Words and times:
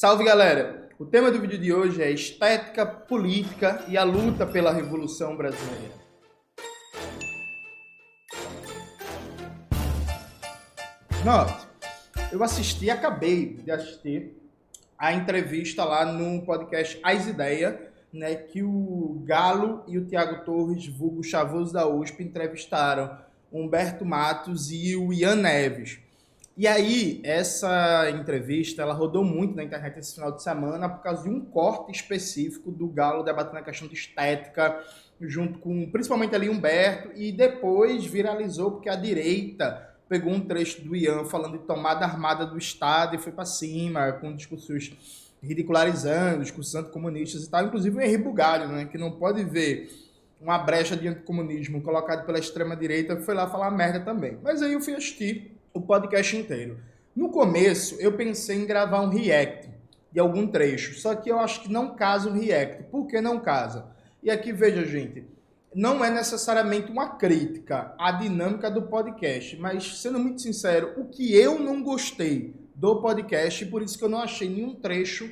Salve 0.00 0.22
galera! 0.22 0.88
O 0.96 1.04
tema 1.04 1.28
do 1.28 1.40
vídeo 1.40 1.58
de 1.58 1.72
hoje 1.72 2.00
é 2.00 2.08
estética, 2.08 2.86
política 2.86 3.84
e 3.88 3.98
a 3.98 4.04
luta 4.04 4.46
pela 4.46 4.72
Revolução 4.72 5.36
Brasileira. 5.36 5.92
Note, 11.24 11.66
eu 12.30 12.44
assisti, 12.44 12.88
acabei 12.88 13.54
de 13.54 13.72
assistir 13.72 14.40
a 14.96 15.12
entrevista 15.12 15.84
lá 15.84 16.04
no 16.04 16.42
podcast 16.42 17.00
As 17.02 17.26
Ideias, 17.26 17.74
né, 18.12 18.36
que 18.36 18.62
o 18.62 19.20
Galo 19.24 19.82
e 19.88 19.98
o 19.98 20.04
Tiago 20.04 20.44
Torres, 20.44 20.86
vulgo 20.86 21.24
Chavoso 21.24 21.72
da 21.72 21.88
USP, 21.88 22.22
entrevistaram 22.22 23.18
Humberto 23.52 24.04
Matos 24.04 24.70
e 24.70 24.94
o 24.94 25.12
Ian 25.12 25.34
Neves. 25.34 25.98
E 26.58 26.66
aí, 26.66 27.20
essa 27.22 28.10
entrevista, 28.10 28.82
ela 28.82 28.92
rodou 28.92 29.22
muito 29.22 29.54
na 29.54 29.62
internet 29.62 29.96
esse 29.96 30.16
final 30.16 30.32
de 30.32 30.42
semana 30.42 30.88
por 30.88 31.04
causa 31.04 31.22
de 31.22 31.28
um 31.28 31.40
corte 31.40 31.92
específico 31.92 32.72
do 32.72 32.88
Galo 32.88 33.22
debatendo 33.22 33.58
a 33.58 33.62
questão 33.62 33.86
de 33.86 33.94
estética, 33.94 34.76
junto 35.20 35.60
com 35.60 35.88
principalmente 35.88 36.34
ali 36.34 36.50
Humberto, 36.50 37.12
e 37.14 37.30
depois 37.30 38.04
viralizou 38.04 38.72
porque 38.72 38.88
a 38.88 38.96
direita 38.96 39.88
pegou 40.08 40.32
um 40.32 40.40
trecho 40.40 40.82
do 40.82 40.96
Ian 40.96 41.24
falando 41.26 41.58
de 41.58 41.64
tomada 41.64 42.04
armada 42.04 42.44
do 42.44 42.58
Estado 42.58 43.14
e 43.14 43.20
foi 43.20 43.30
para 43.30 43.44
cima, 43.44 44.10
com 44.14 44.34
discursos 44.34 45.30
ridicularizando, 45.40 46.42
discursos 46.42 46.74
anticomunistas 46.74 47.44
e 47.44 47.50
tal, 47.50 47.66
inclusive 47.66 47.96
o 47.96 48.00
Henri 48.00 48.18
Bugalho, 48.18 48.66
né, 48.66 48.84
que 48.86 48.98
não 48.98 49.12
pode 49.12 49.44
ver 49.44 49.92
uma 50.40 50.58
brecha 50.58 50.96
de 50.96 51.06
anticomunismo 51.06 51.80
colocado 51.82 52.26
pela 52.26 52.40
extrema-direita, 52.40 53.20
foi 53.20 53.34
lá 53.34 53.48
falar 53.48 53.70
merda 53.70 54.00
também. 54.00 54.36
Mas 54.42 54.60
aí 54.60 54.72
eu 54.72 54.80
fui 54.80 54.94
assistir 54.94 55.56
o 55.72 55.80
podcast 55.80 56.36
inteiro. 56.36 56.78
No 57.14 57.30
começo, 57.30 57.96
eu 58.00 58.12
pensei 58.12 58.58
em 58.58 58.66
gravar 58.66 59.00
um 59.00 59.08
react 59.08 59.68
de 60.10 60.20
algum 60.20 60.46
trecho, 60.46 60.98
só 60.98 61.14
que 61.14 61.30
eu 61.30 61.38
acho 61.38 61.62
que 61.62 61.72
não 61.72 61.94
casa 61.94 62.30
o 62.30 62.32
react. 62.32 62.84
Por 62.84 63.06
que 63.06 63.20
não 63.20 63.40
casa? 63.40 63.86
E 64.22 64.30
aqui, 64.30 64.52
veja, 64.52 64.84
gente, 64.84 65.26
não 65.74 66.04
é 66.04 66.10
necessariamente 66.10 66.90
uma 66.90 67.10
crítica 67.16 67.94
à 67.98 68.12
dinâmica 68.12 68.70
do 68.70 68.82
podcast, 68.82 69.56
mas, 69.58 70.00
sendo 70.00 70.18
muito 70.18 70.40
sincero, 70.40 70.94
o 70.96 71.04
que 71.04 71.34
eu 71.34 71.58
não 71.58 71.82
gostei 71.82 72.54
do 72.74 73.00
podcast, 73.02 73.66
por 73.66 73.82
isso 73.82 73.98
que 73.98 74.04
eu 74.04 74.08
não 74.08 74.20
achei 74.20 74.48
nenhum 74.48 74.74
trecho 74.74 75.30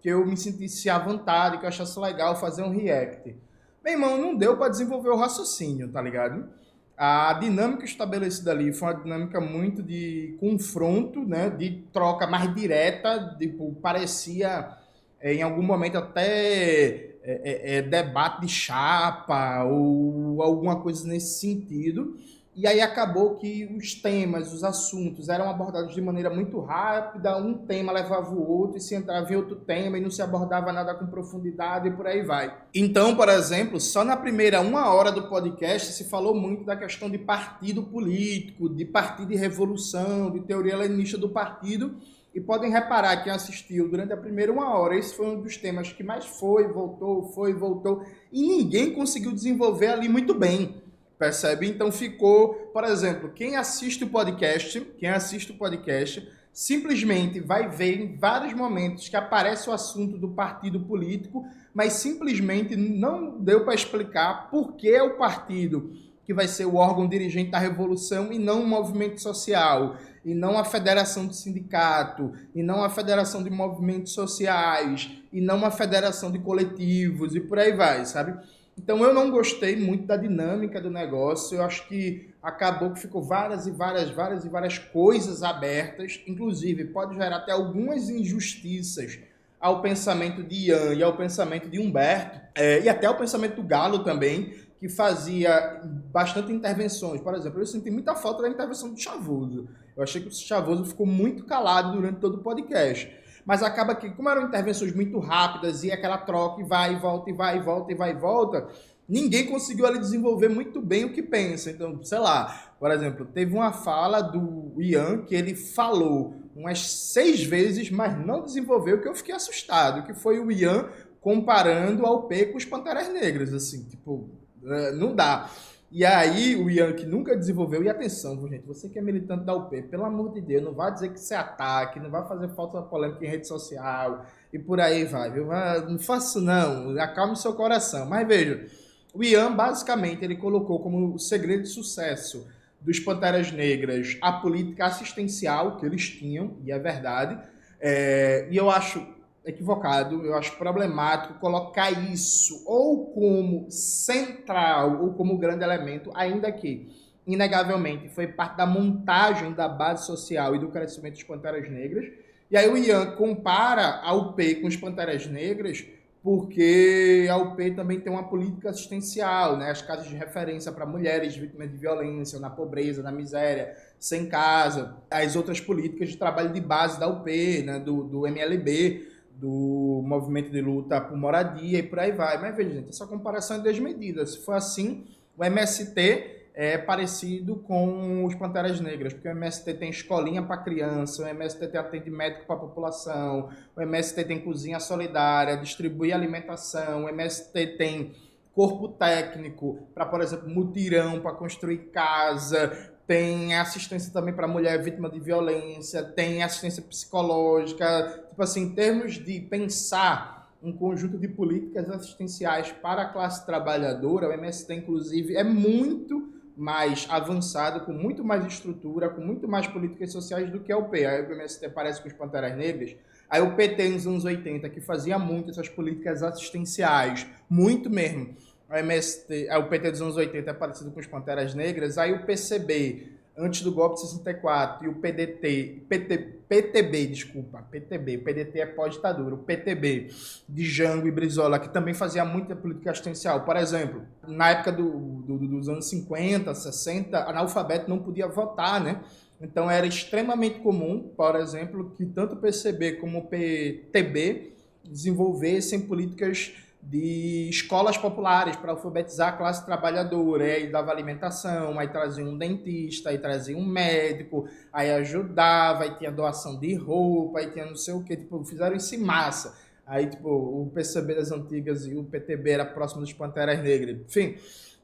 que 0.00 0.08
eu 0.08 0.26
me 0.26 0.36
sentisse 0.36 0.90
à 0.90 0.98
vontade, 0.98 1.58
que 1.58 1.64
eu 1.64 1.68
achasse 1.68 1.98
legal 1.98 2.38
fazer 2.38 2.62
um 2.62 2.70
react. 2.70 3.36
Meu 3.84 3.94
irmão, 3.94 4.18
não 4.18 4.36
deu 4.36 4.56
para 4.56 4.68
desenvolver 4.68 5.10
o 5.10 5.16
raciocínio, 5.16 5.90
tá 5.90 6.00
ligado? 6.00 6.48
A 6.96 7.32
dinâmica 7.34 7.84
estabelecida 7.84 8.50
ali 8.52 8.72
foi 8.72 8.88
uma 8.88 9.02
dinâmica 9.02 9.40
muito 9.40 9.82
de 9.82 10.36
confronto, 10.38 11.24
né, 11.24 11.50
de 11.50 11.82
troca 11.92 12.26
mais 12.26 12.54
direta, 12.54 13.36
tipo, 13.38 13.74
parecia 13.82 14.76
é, 15.20 15.34
em 15.34 15.42
algum 15.42 15.62
momento 15.62 15.96
até 15.98 17.12
é, 17.22 17.76
é, 17.76 17.82
debate 17.82 18.42
de 18.42 18.48
chapa 18.48 19.64
ou 19.64 20.42
alguma 20.42 20.80
coisa 20.80 21.06
nesse 21.06 21.40
sentido. 21.40 22.16
E 22.54 22.66
aí 22.66 22.82
acabou 22.82 23.36
que 23.36 23.64
os 23.78 23.94
temas, 23.94 24.52
os 24.52 24.62
assuntos 24.62 25.30
eram 25.30 25.48
abordados 25.48 25.94
de 25.94 26.02
maneira 26.02 26.28
muito 26.28 26.60
rápida, 26.60 27.38
um 27.38 27.54
tema 27.54 27.90
levava 27.90 28.30
o 28.30 28.46
outro 28.46 28.76
e 28.76 28.80
se 28.80 28.94
entrava 28.94 29.32
em 29.32 29.36
outro 29.36 29.56
tema 29.56 29.96
e 29.96 30.02
não 30.02 30.10
se 30.10 30.20
abordava 30.20 30.70
nada 30.70 30.94
com 30.94 31.06
profundidade 31.06 31.88
e 31.88 31.92
por 31.92 32.06
aí 32.06 32.22
vai. 32.22 32.54
Então, 32.74 33.16
por 33.16 33.30
exemplo, 33.30 33.80
só 33.80 34.04
na 34.04 34.18
primeira 34.18 34.60
uma 34.60 34.92
hora 34.92 35.10
do 35.10 35.30
podcast 35.30 35.94
se 35.94 36.10
falou 36.10 36.34
muito 36.34 36.62
da 36.62 36.76
questão 36.76 37.08
de 37.08 37.16
partido 37.16 37.84
político, 37.84 38.68
de 38.68 38.84
partido 38.84 39.28
de 39.28 39.36
revolução, 39.36 40.30
de 40.30 40.40
teoria 40.40 40.76
leninista 40.76 41.16
do 41.16 41.30
partido. 41.30 41.96
E 42.34 42.40
podem 42.40 42.70
reparar, 42.70 43.22
quem 43.22 43.32
assistiu 43.32 43.88
durante 43.88 44.12
a 44.12 44.16
primeira 44.16 44.50
uma 44.50 44.74
hora, 44.74 44.96
esse 44.96 45.14
foi 45.14 45.26
um 45.26 45.40
dos 45.40 45.58
temas 45.58 45.92
que 45.92 46.02
mais 46.02 46.24
foi, 46.24 46.66
voltou, 46.66 47.24
foi, 47.34 47.52
voltou, 47.52 48.02
e 48.32 48.40
ninguém 48.40 48.94
conseguiu 48.94 49.32
desenvolver 49.32 49.88
ali 49.88 50.08
muito 50.08 50.32
bem. 50.32 50.81
Percebe? 51.22 51.68
Então 51.68 51.92
ficou, 51.92 52.48
por 52.72 52.82
exemplo, 52.82 53.30
quem 53.32 53.54
assiste 53.54 54.02
o 54.02 54.08
podcast, 54.08 54.80
quem 54.98 55.08
assiste 55.08 55.52
o 55.52 55.54
podcast, 55.54 56.28
simplesmente 56.52 57.38
vai 57.38 57.68
ver 57.68 58.00
em 58.00 58.16
vários 58.16 58.52
momentos 58.54 59.08
que 59.08 59.14
aparece 59.14 59.70
o 59.70 59.72
assunto 59.72 60.18
do 60.18 60.30
partido 60.30 60.80
político, 60.80 61.46
mas 61.72 61.92
simplesmente 61.92 62.74
não 62.74 63.38
deu 63.38 63.64
para 63.64 63.72
explicar 63.72 64.50
por 64.50 64.72
que 64.72 64.92
é 64.92 65.00
o 65.00 65.16
partido 65.16 65.92
que 66.24 66.34
vai 66.34 66.48
ser 66.48 66.64
o 66.64 66.74
órgão 66.74 67.08
dirigente 67.08 67.52
da 67.52 67.58
revolução 67.58 68.32
e 68.32 68.38
não 68.38 68.60
o 68.60 68.66
movimento 68.66 69.22
social, 69.22 69.96
e 70.24 70.34
não 70.34 70.58
a 70.58 70.64
federação 70.64 71.28
de 71.28 71.36
sindicato, 71.36 72.32
e 72.52 72.64
não 72.64 72.82
a 72.82 72.90
federação 72.90 73.44
de 73.44 73.50
movimentos 73.50 74.12
sociais, 74.12 75.08
e 75.32 75.40
não 75.40 75.64
a 75.64 75.70
federação 75.70 76.32
de 76.32 76.40
coletivos, 76.40 77.36
e 77.36 77.40
por 77.40 77.60
aí 77.60 77.72
vai, 77.72 78.04
sabe? 78.06 78.36
Então 78.76 79.02
eu 79.04 79.12
não 79.12 79.30
gostei 79.30 79.76
muito 79.76 80.06
da 80.06 80.16
dinâmica 80.16 80.80
do 80.80 80.90
negócio. 80.90 81.56
Eu 81.56 81.62
acho 81.62 81.86
que 81.88 82.30
acabou 82.42 82.92
que 82.92 83.00
ficou 83.00 83.22
várias 83.22 83.66
e 83.66 83.70
várias, 83.70 84.10
várias 84.10 84.44
e 84.44 84.48
várias 84.48 84.78
coisas 84.78 85.42
abertas. 85.42 86.20
Inclusive, 86.26 86.86
pode 86.86 87.14
gerar 87.14 87.36
até 87.36 87.52
algumas 87.52 88.08
injustiças 88.08 89.18
ao 89.60 89.80
pensamento 89.80 90.42
de 90.42 90.66
Ian 90.66 90.94
e 90.94 91.02
ao 91.02 91.16
pensamento 91.16 91.68
de 91.68 91.78
Humberto, 91.78 92.40
é, 92.56 92.80
e 92.80 92.88
até 92.88 93.06
ao 93.06 93.16
pensamento 93.16 93.56
do 93.56 93.62
Galo 93.62 94.00
também, 94.00 94.54
que 94.80 94.88
fazia 94.88 95.80
bastante 96.12 96.50
intervenções. 96.50 97.20
Por 97.20 97.32
exemplo, 97.34 97.60
eu 97.60 97.66
senti 97.66 97.88
muita 97.88 98.16
falta 98.16 98.42
da 98.42 98.48
intervenção 98.48 98.92
do 98.92 99.00
Chavoso. 99.00 99.68
Eu 99.96 100.02
achei 100.02 100.20
que 100.20 100.26
o 100.26 100.32
Chavoso 100.32 100.84
ficou 100.86 101.06
muito 101.06 101.44
calado 101.44 101.92
durante 101.92 102.18
todo 102.18 102.38
o 102.38 102.38
podcast 102.38 103.08
mas 103.44 103.62
acaba 103.62 103.94
que, 103.94 104.10
como 104.10 104.28
eram 104.28 104.46
intervenções 104.46 104.94
muito 104.94 105.18
rápidas 105.18 105.82
e 105.84 105.90
aquela 105.90 106.18
troca 106.18 106.60
e 106.62 106.64
vai 106.64 106.94
e 106.94 106.96
volta 106.96 107.30
e 107.30 107.32
vai 107.32 107.56
e 107.56 107.60
volta 107.60 107.92
e 107.92 107.94
vai 107.94 108.10
e 108.10 108.14
volta, 108.14 108.68
ninguém 109.08 109.46
conseguiu 109.46 109.86
ali 109.86 109.98
desenvolver 109.98 110.48
muito 110.48 110.80
bem 110.80 111.04
o 111.04 111.12
que 111.12 111.22
pensa. 111.22 111.70
Então, 111.70 112.02
sei 112.02 112.18
lá, 112.18 112.72
por 112.78 112.90
exemplo, 112.90 113.26
teve 113.26 113.52
uma 113.54 113.72
fala 113.72 114.20
do 114.20 114.74
Ian 114.80 115.22
que 115.22 115.34
ele 115.34 115.54
falou 115.54 116.34
umas 116.54 116.80
seis 116.90 117.42
vezes, 117.42 117.90
mas 117.90 118.18
não 118.24 118.42
desenvolveu, 118.42 119.00
que 119.00 119.08
eu 119.08 119.14
fiquei 119.14 119.34
assustado, 119.34 120.04
que 120.04 120.14
foi 120.14 120.38
o 120.38 120.50
Ian 120.50 120.88
comparando 121.20 122.04
ao 122.04 122.24
P 122.24 122.46
com 122.46 122.58
os 122.58 122.64
Panteras 122.64 123.08
Negras, 123.12 123.54
assim, 123.54 123.84
tipo, 123.84 124.28
é, 124.64 124.92
não 124.92 125.14
dá. 125.14 125.48
E 125.94 126.06
aí 126.06 126.56
o 126.56 126.70
Ian, 126.70 126.94
que 126.94 127.04
nunca 127.04 127.36
desenvolveu, 127.36 127.84
e 127.84 127.88
atenção, 127.90 128.48
gente, 128.48 128.66
você 128.66 128.88
que 128.88 128.98
é 128.98 129.02
militante 129.02 129.44
da 129.44 129.54
UP, 129.54 129.82
pelo 129.82 130.06
amor 130.06 130.32
de 130.32 130.40
Deus, 130.40 130.64
não 130.64 130.72
vai 130.72 130.90
dizer 130.90 131.10
que 131.10 131.20
você 131.20 131.34
é 131.34 131.36
ataque, 131.36 132.00
não 132.00 132.10
vai 132.10 132.26
fazer 132.26 132.48
falta 132.48 132.80
polêmica 132.80 133.22
em 133.22 133.28
rede 133.28 133.46
social 133.46 134.24
e 134.50 134.58
por 134.58 134.80
aí 134.80 135.04
vai, 135.04 135.30
viu? 135.30 135.48
Não 135.86 135.98
faço 135.98 136.40
não, 136.40 136.98
acalme 136.98 137.36
seu 137.36 137.52
coração. 137.52 138.06
Mas 138.06 138.26
veja, 138.26 138.66
o 139.12 139.22
Ian, 139.22 139.54
basicamente, 139.54 140.24
ele 140.24 140.36
colocou 140.36 140.80
como 140.80 141.18
segredo 141.18 141.64
de 141.64 141.68
sucesso 141.68 142.48
dos 142.80 142.98
Panteras 142.98 143.52
Negras 143.52 144.16
a 144.22 144.32
política 144.32 144.86
assistencial 144.86 145.76
que 145.76 145.84
eles 145.84 146.08
tinham, 146.08 146.56
e 146.64 146.72
é 146.72 146.78
verdade, 146.78 147.38
é, 147.78 148.48
e 148.50 148.56
eu 148.56 148.70
acho 148.70 149.06
equivocado, 149.44 150.24
eu 150.24 150.34
acho 150.34 150.56
problemático 150.56 151.34
colocar 151.40 151.90
isso 151.90 152.62
ou 152.66 153.06
como 153.06 153.70
central 153.70 155.02
ou 155.02 155.14
como 155.14 155.38
grande 155.38 155.64
elemento, 155.64 156.10
ainda 156.14 156.50
que, 156.52 156.88
inegavelmente, 157.26 158.08
foi 158.08 158.26
parte 158.26 158.56
da 158.56 158.66
montagem 158.66 159.52
da 159.52 159.68
base 159.68 160.06
social 160.06 160.54
e 160.54 160.58
do 160.58 160.68
crescimento 160.68 161.14
dos 161.14 161.24
Panteras 161.24 161.68
Negras. 161.68 162.06
E 162.50 162.56
aí 162.56 162.68
o 162.68 162.76
Ian 162.76 163.12
compara 163.16 164.00
a 164.02 164.14
UP 164.14 164.54
com 164.56 164.68
os 164.68 164.76
Panteras 164.76 165.26
Negras 165.26 165.84
porque 166.22 167.26
a 167.28 167.36
UP 167.36 167.70
também 167.72 167.98
tem 167.98 168.12
uma 168.12 168.28
política 168.28 168.70
assistencial, 168.70 169.56
né? 169.56 169.70
as 169.70 169.82
casas 169.82 170.06
de 170.06 170.14
referência 170.14 170.70
para 170.70 170.86
mulheres 170.86 171.36
vítimas 171.36 171.68
de 171.68 171.76
violência, 171.76 172.38
na 172.38 172.48
pobreza, 172.48 173.02
na 173.02 173.10
miséria, 173.10 173.74
sem 173.98 174.28
casa, 174.28 174.96
as 175.10 175.34
outras 175.34 175.60
políticas 175.60 176.10
de 176.10 176.16
trabalho 176.16 176.52
de 176.52 176.60
base 176.60 177.00
da 177.00 177.08
UP, 177.08 177.26
né? 177.62 177.80
do, 177.80 178.04
do 178.04 178.26
MLB, 178.26 179.08
do 179.42 180.02
movimento 180.06 180.52
de 180.52 180.60
luta 180.60 181.00
por 181.00 181.16
moradia 181.16 181.80
e 181.80 181.82
por 181.82 181.98
aí 181.98 182.12
vai. 182.12 182.40
Mas 182.40 182.56
veja, 182.56 182.70
gente, 182.70 182.90
essa 182.90 183.04
comparação 183.08 183.56
é 183.56 183.60
desmedida. 183.60 184.24
Se 184.24 184.38
for 184.44 184.52
assim, 184.52 185.04
o 185.36 185.44
MST 185.44 186.42
é 186.54 186.78
parecido 186.78 187.56
com 187.56 188.24
os 188.24 188.36
Panteras 188.36 188.78
Negras, 188.78 189.12
porque 189.12 189.26
o 189.26 189.32
MST 189.32 189.74
tem 189.74 189.90
escolinha 189.90 190.42
para 190.42 190.58
criança, 190.58 191.24
o 191.24 191.26
MST 191.26 191.66
tem 191.66 191.80
atendimento 191.80 192.16
médico 192.16 192.46
para 192.46 192.54
a 192.54 192.58
população, 192.60 193.48
o 193.74 193.80
MST 193.82 194.24
tem 194.24 194.38
cozinha 194.38 194.78
solidária, 194.78 195.56
distribui 195.56 196.12
alimentação, 196.12 197.04
o 197.04 197.08
MST 197.08 197.66
tem 197.78 198.14
corpo 198.54 198.86
técnico 198.86 199.88
para, 199.92 200.06
por 200.06 200.20
exemplo, 200.20 200.48
mutirão 200.48 201.20
para 201.20 201.32
construir 201.32 201.90
casa, 201.90 202.91
tem 203.06 203.54
assistência 203.54 204.12
também 204.12 204.34
para 204.34 204.46
mulher 204.46 204.82
vítima 204.82 205.10
de 205.10 205.18
violência, 205.18 206.02
tem 206.02 206.42
assistência 206.42 206.82
psicológica. 206.82 208.24
Tipo 208.28 208.42
assim, 208.42 208.62
em 208.62 208.74
termos 208.74 209.14
de 209.14 209.40
pensar 209.40 210.50
um 210.62 210.72
conjunto 210.72 211.18
de 211.18 211.26
políticas 211.26 211.90
assistenciais 211.90 212.70
para 212.70 213.02
a 213.02 213.08
classe 213.12 213.44
trabalhadora, 213.44 214.28
o 214.28 214.32
MST, 214.32 214.72
inclusive, 214.74 215.36
é 215.36 215.42
muito 215.42 216.32
mais 216.56 217.06
avançado, 217.10 217.84
com 217.84 217.92
muito 217.92 218.22
mais 218.22 218.44
estrutura, 218.46 219.08
com 219.08 219.20
muito 219.20 219.48
mais 219.48 219.66
políticas 219.66 220.12
sociais 220.12 220.50
do 220.50 220.60
que 220.60 220.70
a 220.70 220.78
UP. 220.78 221.04
A 221.04 221.18
MST 221.18 221.68
parece 221.70 222.00
com 222.00 222.08
os 222.08 222.14
Panteras 222.14 222.56
Negras. 222.56 222.94
Aí 223.28 223.40
o 223.40 223.56
PT 223.56 223.88
nos 223.88 224.06
anos 224.06 224.24
80, 224.24 224.68
que 224.68 224.80
fazia 224.80 225.18
muito 225.18 225.50
essas 225.50 225.68
políticas 225.68 226.22
assistenciais, 226.22 227.26
muito 227.48 227.88
mesmo. 227.88 228.36
O, 228.72 228.76
MST, 228.76 229.48
o 229.54 229.64
PT 229.64 229.90
dos 229.90 230.00
anos 230.00 230.16
80 230.16 230.50
é 230.50 230.54
parecido 230.54 230.90
com 230.90 230.98
os 230.98 231.06
Panteras 231.06 231.54
Negras. 231.54 231.98
Aí 231.98 232.10
o 232.14 232.24
PCB, 232.24 233.06
antes 233.36 233.60
do 233.60 233.70
golpe 233.70 233.96
de 233.96 234.08
64, 234.08 234.86
e 234.86 234.88
o 234.88 234.94
PDT, 234.94 235.84
PT, 235.86 236.18
PTB, 236.48 237.06
desculpa, 237.08 237.62
PTB, 237.70 238.16
o 238.16 238.24
PDT 238.24 238.60
é 238.60 238.66
pós-ditadura, 238.66 239.34
o 239.34 239.38
PTB 239.38 240.08
de 240.48 240.64
Jango 240.64 241.06
e 241.06 241.10
Brizola, 241.10 241.58
que 241.58 241.68
também 241.68 241.92
fazia 241.92 242.24
muita 242.24 242.56
política 242.56 242.92
assistencial. 242.92 243.44
Por 243.44 243.56
exemplo, 243.56 244.06
na 244.26 244.50
época 244.50 244.72
do, 244.72 244.90
do, 245.22 245.38
dos 245.38 245.68
anos 245.68 245.86
50, 245.90 246.54
60, 246.54 247.18
analfabeto 247.28 247.90
não 247.90 247.98
podia 247.98 248.26
votar, 248.26 248.82
né? 248.82 249.02
Então 249.38 249.70
era 249.70 249.86
extremamente 249.86 250.60
comum, 250.60 251.12
por 251.14 251.36
exemplo, 251.36 251.92
que 251.96 252.06
tanto 252.06 252.36
o 252.36 252.38
PCB 252.38 252.92
como 252.92 253.18
o 253.18 253.26
PTB 253.26 254.52
desenvolvessem 254.84 255.80
políticas 255.80 256.52
de 256.82 257.48
escolas 257.48 257.96
populares 257.96 258.56
para 258.56 258.72
alfabetizar 258.72 259.28
a 259.28 259.36
classe 259.36 259.64
trabalhadora. 259.64 260.44
Aí 260.44 260.70
dava 260.70 260.90
alimentação, 260.90 261.78
aí 261.78 261.88
trazia 261.88 262.24
um 262.24 262.36
dentista, 262.36 263.10
aí 263.10 263.18
trazia 263.18 263.56
um 263.56 263.64
médico, 263.64 264.48
aí 264.72 264.90
ajudava, 264.90 265.84
aí 265.84 265.94
tinha 265.96 266.10
doação 266.10 266.58
de 266.58 266.74
roupa, 266.74 267.38
aí 267.38 267.50
tinha 267.50 267.66
não 267.66 267.76
sei 267.76 267.94
o 267.94 268.02
que, 268.02 268.16
tipo, 268.16 268.44
fizeram 268.44 268.74
isso 268.76 268.94
em 268.94 268.98
massa. 268.98 269.56
Aí, 269.86 270.06
tipo, 270.06 270.28
o 270.28 270.70
PCB 270.74 271.14
das 271.14 271.30
antigas 271.32 271.86
e 271.86 271.94
o 271.94 272.04
PTB 272.04 272.50
era 272.50 272.64
próximo 272.64 273.02
dos 273.02 273.12
Panteras 273.12 273.60
Negras. 273.62 274.00
Enfim, 274.00 274.36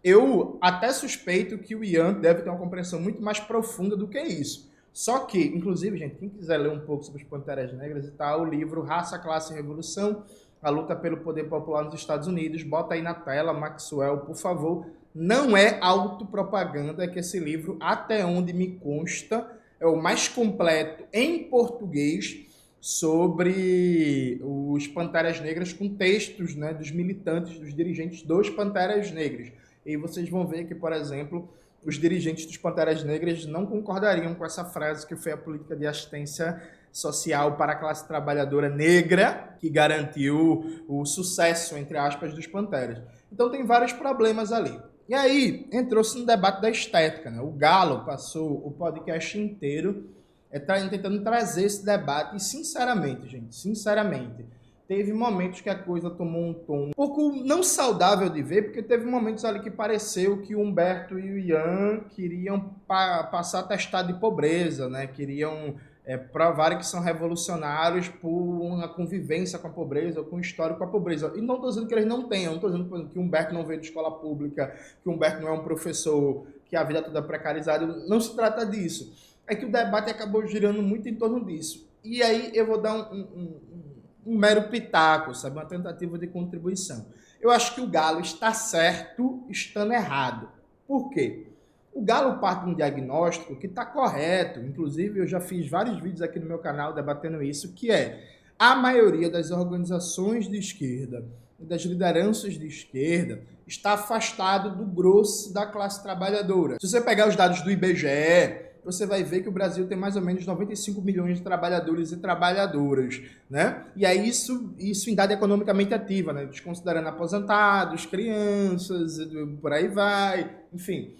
eu 0.02 0.58
até 0.60 0.92
suspeito 0.92 1.58
que 1.58 1.74
o 1.74 1.84
Ian 1.84 2.14
deve 2.14 2.42
ter 2.42 2.50
uma 2.50 2.58
compreensão 2.58 3.00
muito 3.00 3.22
mais 3.22 3.40
profunda 3.40 3.96
do 3.96 4.08
que 4.08 4.20
isso. 4.20 4.68
Só 4.92 5.20
que, 5.20 5.40
inclusive, 5.40 5.96
gente, 5.96 6.16
quem 6.16 6.28
quiser 6.28 6.58
ler 6.58 6.70
um 6.70 6.80
pouco 6.80 7.04
sobre 7.04 7.22
os 7.22 7.28
Panteras 7.28 7.72
Negras 7.72 8.06
e 8.06 8.10
tal, 8.10 8.42
o 8.42 8.44
livro 8.44 8.82
Raça, 8.82 9.18
Classe 9.18 9.52
e 9.52 9.56
Revolução, 9.56 10.24
a 10.62 10.70
luta 10.70 10.94
pelo 10.94 11.18
poder 11.18 11.44
popular 11.44 11.84
nos 11.84 11.94
Estados 11.94 12.26
Unidos. 12.26 12.62
Bota 12.62 12.94
aí 12.94 13.02
na 13.02 13.14
tela, 13.14 13.52
Maxwell, 13.52 14.18
por 14.18 14.36
favor. 14.36 14.86
Não 15.14 15.56
é 15.56 15.78
autopropaganda, 15.80 17.04
é 17.04 17.08
que 17.08 17.18
esse 17.18 17.38
livro, 17.38 17.76
até 17.80 18.24
onde 18.24 18.52
me 18.52 18.72
consta, 18.78 19.50
é 19.80 19.86
o 19.86 19.96
mais 19.96 20.28
completo 20.28 21.04
em 21.12 21.44
português 21.44 22.46
sobre 22.80 24.40
os 24.42 24.86
Panteras 24.86 25.40
Negras, 25.40 25.72
com 25.72 25.88
textos 25.88 26.54
né, 26.54 26.72
dos 26.72 26.90
militantes, 26.90 27.58
dos 27.58 27.74
dirigentes 27.74 28.22
dos 28.22 28.50
Panteras 28.50 29.10
Negras. 29.10 29.50
E 29.84 29.96
vocês 29.96 30.28
vão 30.28 30.46
ver 30.46 30.66
que, 30.66 30.74
por 30.74 30.92
exemplo, 30.92 31.48
os 31.84 31.96
dirigentes 31.96 32.46
dos 32.46 32.56
Panteras 32.56 33.02
Negras 33.02 33.46
não 33.46 33.66
concordariam 33.66 34.34
com 34.34 34.44
essa 34.44 34.64
frase 34.64 35.06
que 35.06 35.16
foi 35.16 35.32
a 35.32 35.36
política 35.36 35.74
de 35.74 35.86
assistência 35.86 36.60
social 36.92 37.56
para 37.56 37.72
a 37.72 37.76
classe 37.76 38.06
trabalhadora 38.06 38.68
negra 38.68 39.56
que 39.58 39.68
garantiu 39.68 40.84
o 40.88 41.04
sucesso, 41.04 41.76
entre 41.76 41.96
aspas, 41.98 42.34
dos 42.34 42.46
Panteras. 42.46 43.00
Então 43.32 43.50
tem 43.50 43.64
vários 43.64 43.92
problemas 43.92 44.52
ali. 44.52 44.78
E 45.08 45.14
aí 45.14 45.66
entrou-se 45.72 46.18
no 46.18 46.26
debate 46.26 46.60
da 46.60 46.70
estética. 46.70 47.30
Né? 47.30 47.40
O 47.40 47.50
Galo 47.50 48.04
passou 48.04 48.66
o 48.66 48.70
podcast 48.70 49.38
inteiro 49.38 50.10
é, 50.50 50.58
tentando 50.58 51.22
trazer 51.22 51.64
esse 51.64 51.84
debate 51.84 52.36
e, 52.36 52.40
sinceramente, 52.40 53.28
gente, 53.28 53.54
sinceramente, 53.54 54.44
teve 54.86 55.12
momentos 55.12 55.60
que 55.60 55.68
a 55.68 55.74
coisa 55.74 56.08
tomou 56.08 56.48
um 56.48 56.54
tom 56.54 56.88
um 56.88 56.92
pouco 56.92 57.30
não 57.44 57.62
saudável 57.62 58.30
de 58.30 58.42
ver, 58.42 58.62
porque 58.62 58.82
teve 58.82 59.04
momentos 59.04 59.44
ali 59.44 59.60
que 59.60 59.70
pareceu 59.70 60.40
que 60.40 60.54
o 60.54 60.60
Humberto 60.60 61.18
e 61.18 61.30
o 61.30 61.38
Ian 61.38 62.00
queriam 62.08 62.74
pa 62.86 63.24
passar 63.24 63.64
testado 63.64 64.12
de 64.12 64.18
pobreza, 64.18 64.88
né? 64.88 65.06
Queriam 65.06 65.74
é, 66.08 66.16
provarem 66.16 66.78
que 66.78 66.86
são 66.86 67.02
revolucionários 67.02 68.08
por 68.08 68.30
uma 68.30 68.88
convivência 68.88 69.58
com 69.58 69.68
a 69.68 69.70
pobreza 69.70 70.20
ou 70.20 70.24
com 70.24 70.40
histórico 70.40 70.78
com 70.78 70.84
a 70.84 70.88
pobreza. 70.88 71.34
E 71.36 71.42
não 71.42 71.56
estou 71.56 71.68
dizendo 71.68 71.86
que 71.86 71.92
eles 71.92 72.06
não 72.06 72.26
tenham, 72.26 72.52
não 72.52 72.54
estou 72.56 72.70
dizendo 72.70 72.86
exemplo, 72.86 73.10
que 73.10 73.18
Humberto 73.18 73.52
não 73.52 73.66
veio 73.66 73.78
de 73.78 73.88
escola 73.88 74.10
pública, 74.10 74.74
que 75.02 75.08
Humberto 75.10 75.42
não 75.42 75.48
é 75.48 75.52
um 75.52 75.62
professor, 75.62 76.46
que 76.64 76.74
a 76.74 76.82
vida 76.82 77.02
toda 77.02 77.18
é 77.18 77.22
precarizada. 77.22 77.86
Não 77.86 78.18
se 78.18 78.34
trata 78.34 78.64
disso. 78.64 79.14
É 79.46 79.54
que 79.54 79.66
o 79.66 79.70
debate 79.70 80.10
acabou 80.10 80.46
girando 80.46 80.80
muito 80.80 81.06
em 81.10 81.14
torno 81.14 81.44
disso. 81.44 81.86
E 82.02 82.22
aí 82.22 82.52
eu 82.54 82.66
vou 82.66 82.80
dar 82.80 82.94
um, 82.94 83.14
um, 83.14 83.20
um, 83.20 84.32
um 84.32 84.38
mero 84.38 84.70
pitaco, 84.70 85.34
sabe? 85.34 85.56
Uma 85.58 85.66
tentativa 85.66 86.18
de 86.18 86.26
contribuição. 86.26 87.04
Eu 87.38 87.50
acho 87.50 87.74
que 87.74 87.82
o 87.82 87.86
Galo 87.86 88.20
está 88.20 88.54
certo 88.54 89.44
estando 89.50 89.92
errado. 89.92 90.48
Por 90.86 91.10
quê? 91.10 91.48
O 91.98 92.02
Galo 92.04 92.38
parte 92.38 92.64
de 92.64 92.70
um 92.70 92.74
diagnóstico 92.74 93.56
que 93.56 93.66
está 93.66 93.84
correto, 93.84 94.60
inclusive 94.60 95.18
eu 95.18 95.26
já 95.26 95.40
fiz 95.40 95.68
vários 95.68 95.96
vídeos 96.00 96.22
aqui 96.22 96.38
no 96.38 96.46
meu 96.46 96.60
canal 96.60 96.94
debatendo 96.94 97.42
isso, 97.42 97.72
que 97.72 97.90
é 97.90 98.24
a 98.56 98.76
maioria 98.76 99.28
das 99.28 99.50
organizações 99.50 100.48
de 100.48 100.56
esquerda 100.56 101.24
e 101.58 101.64
das 101.64 101.82
lideranças 101.82 102.54
de 102.54 102.68
esquerda 102.68 103.40
está 103.66 103.94
afastado 103.94 104.76
do 104.76 104.84
grosso 104.86 105.52
da 105.52 105.66
classe 105.66 106.00
trabalhadora. 106.00 106.76
Se 106.80 106.88
você 106.88 107.00
pegar 107.00 107.26
os 107.26 107.34
dados 107.34 107.62
do 107.62 107.70
IBGE, 107.72 108.68
você 108.84 109.04
vai 109.04 109.24
ver 109.24 109.42
que 109.42 109.48
o 109.48 109.52
Brasil 109.52 109.84
tem 109.88 109.98
mais 109.98 110.14
ou 110.14 110.22
menos 110.22 110.46
95 110.46 111.02
milhões 111.02 111.38
de 111.38 111.42
trabalhadores 111.42 112.12
e 112.12 112.18
trabalhadoras, 112.18 113.20
né? 113.50 113.86
E 113.96 114.06
aí 114.06 114.28
isso, 114.28 114.72
isso 114.78 115.10
em 115.10 115.16
dado 115.16 115.32
economicamente 115.32 115.92
ativa, 115.92 116.32
né? 116.32 116.46
Desconsiderando 116.46 117.08
aposentados, 117.08 118.06
crianças, 118.06 119.18
por 119.60 119.72
aí 119.72 119.88
vai, 119.88 120.48
enfim. 120.72 121.16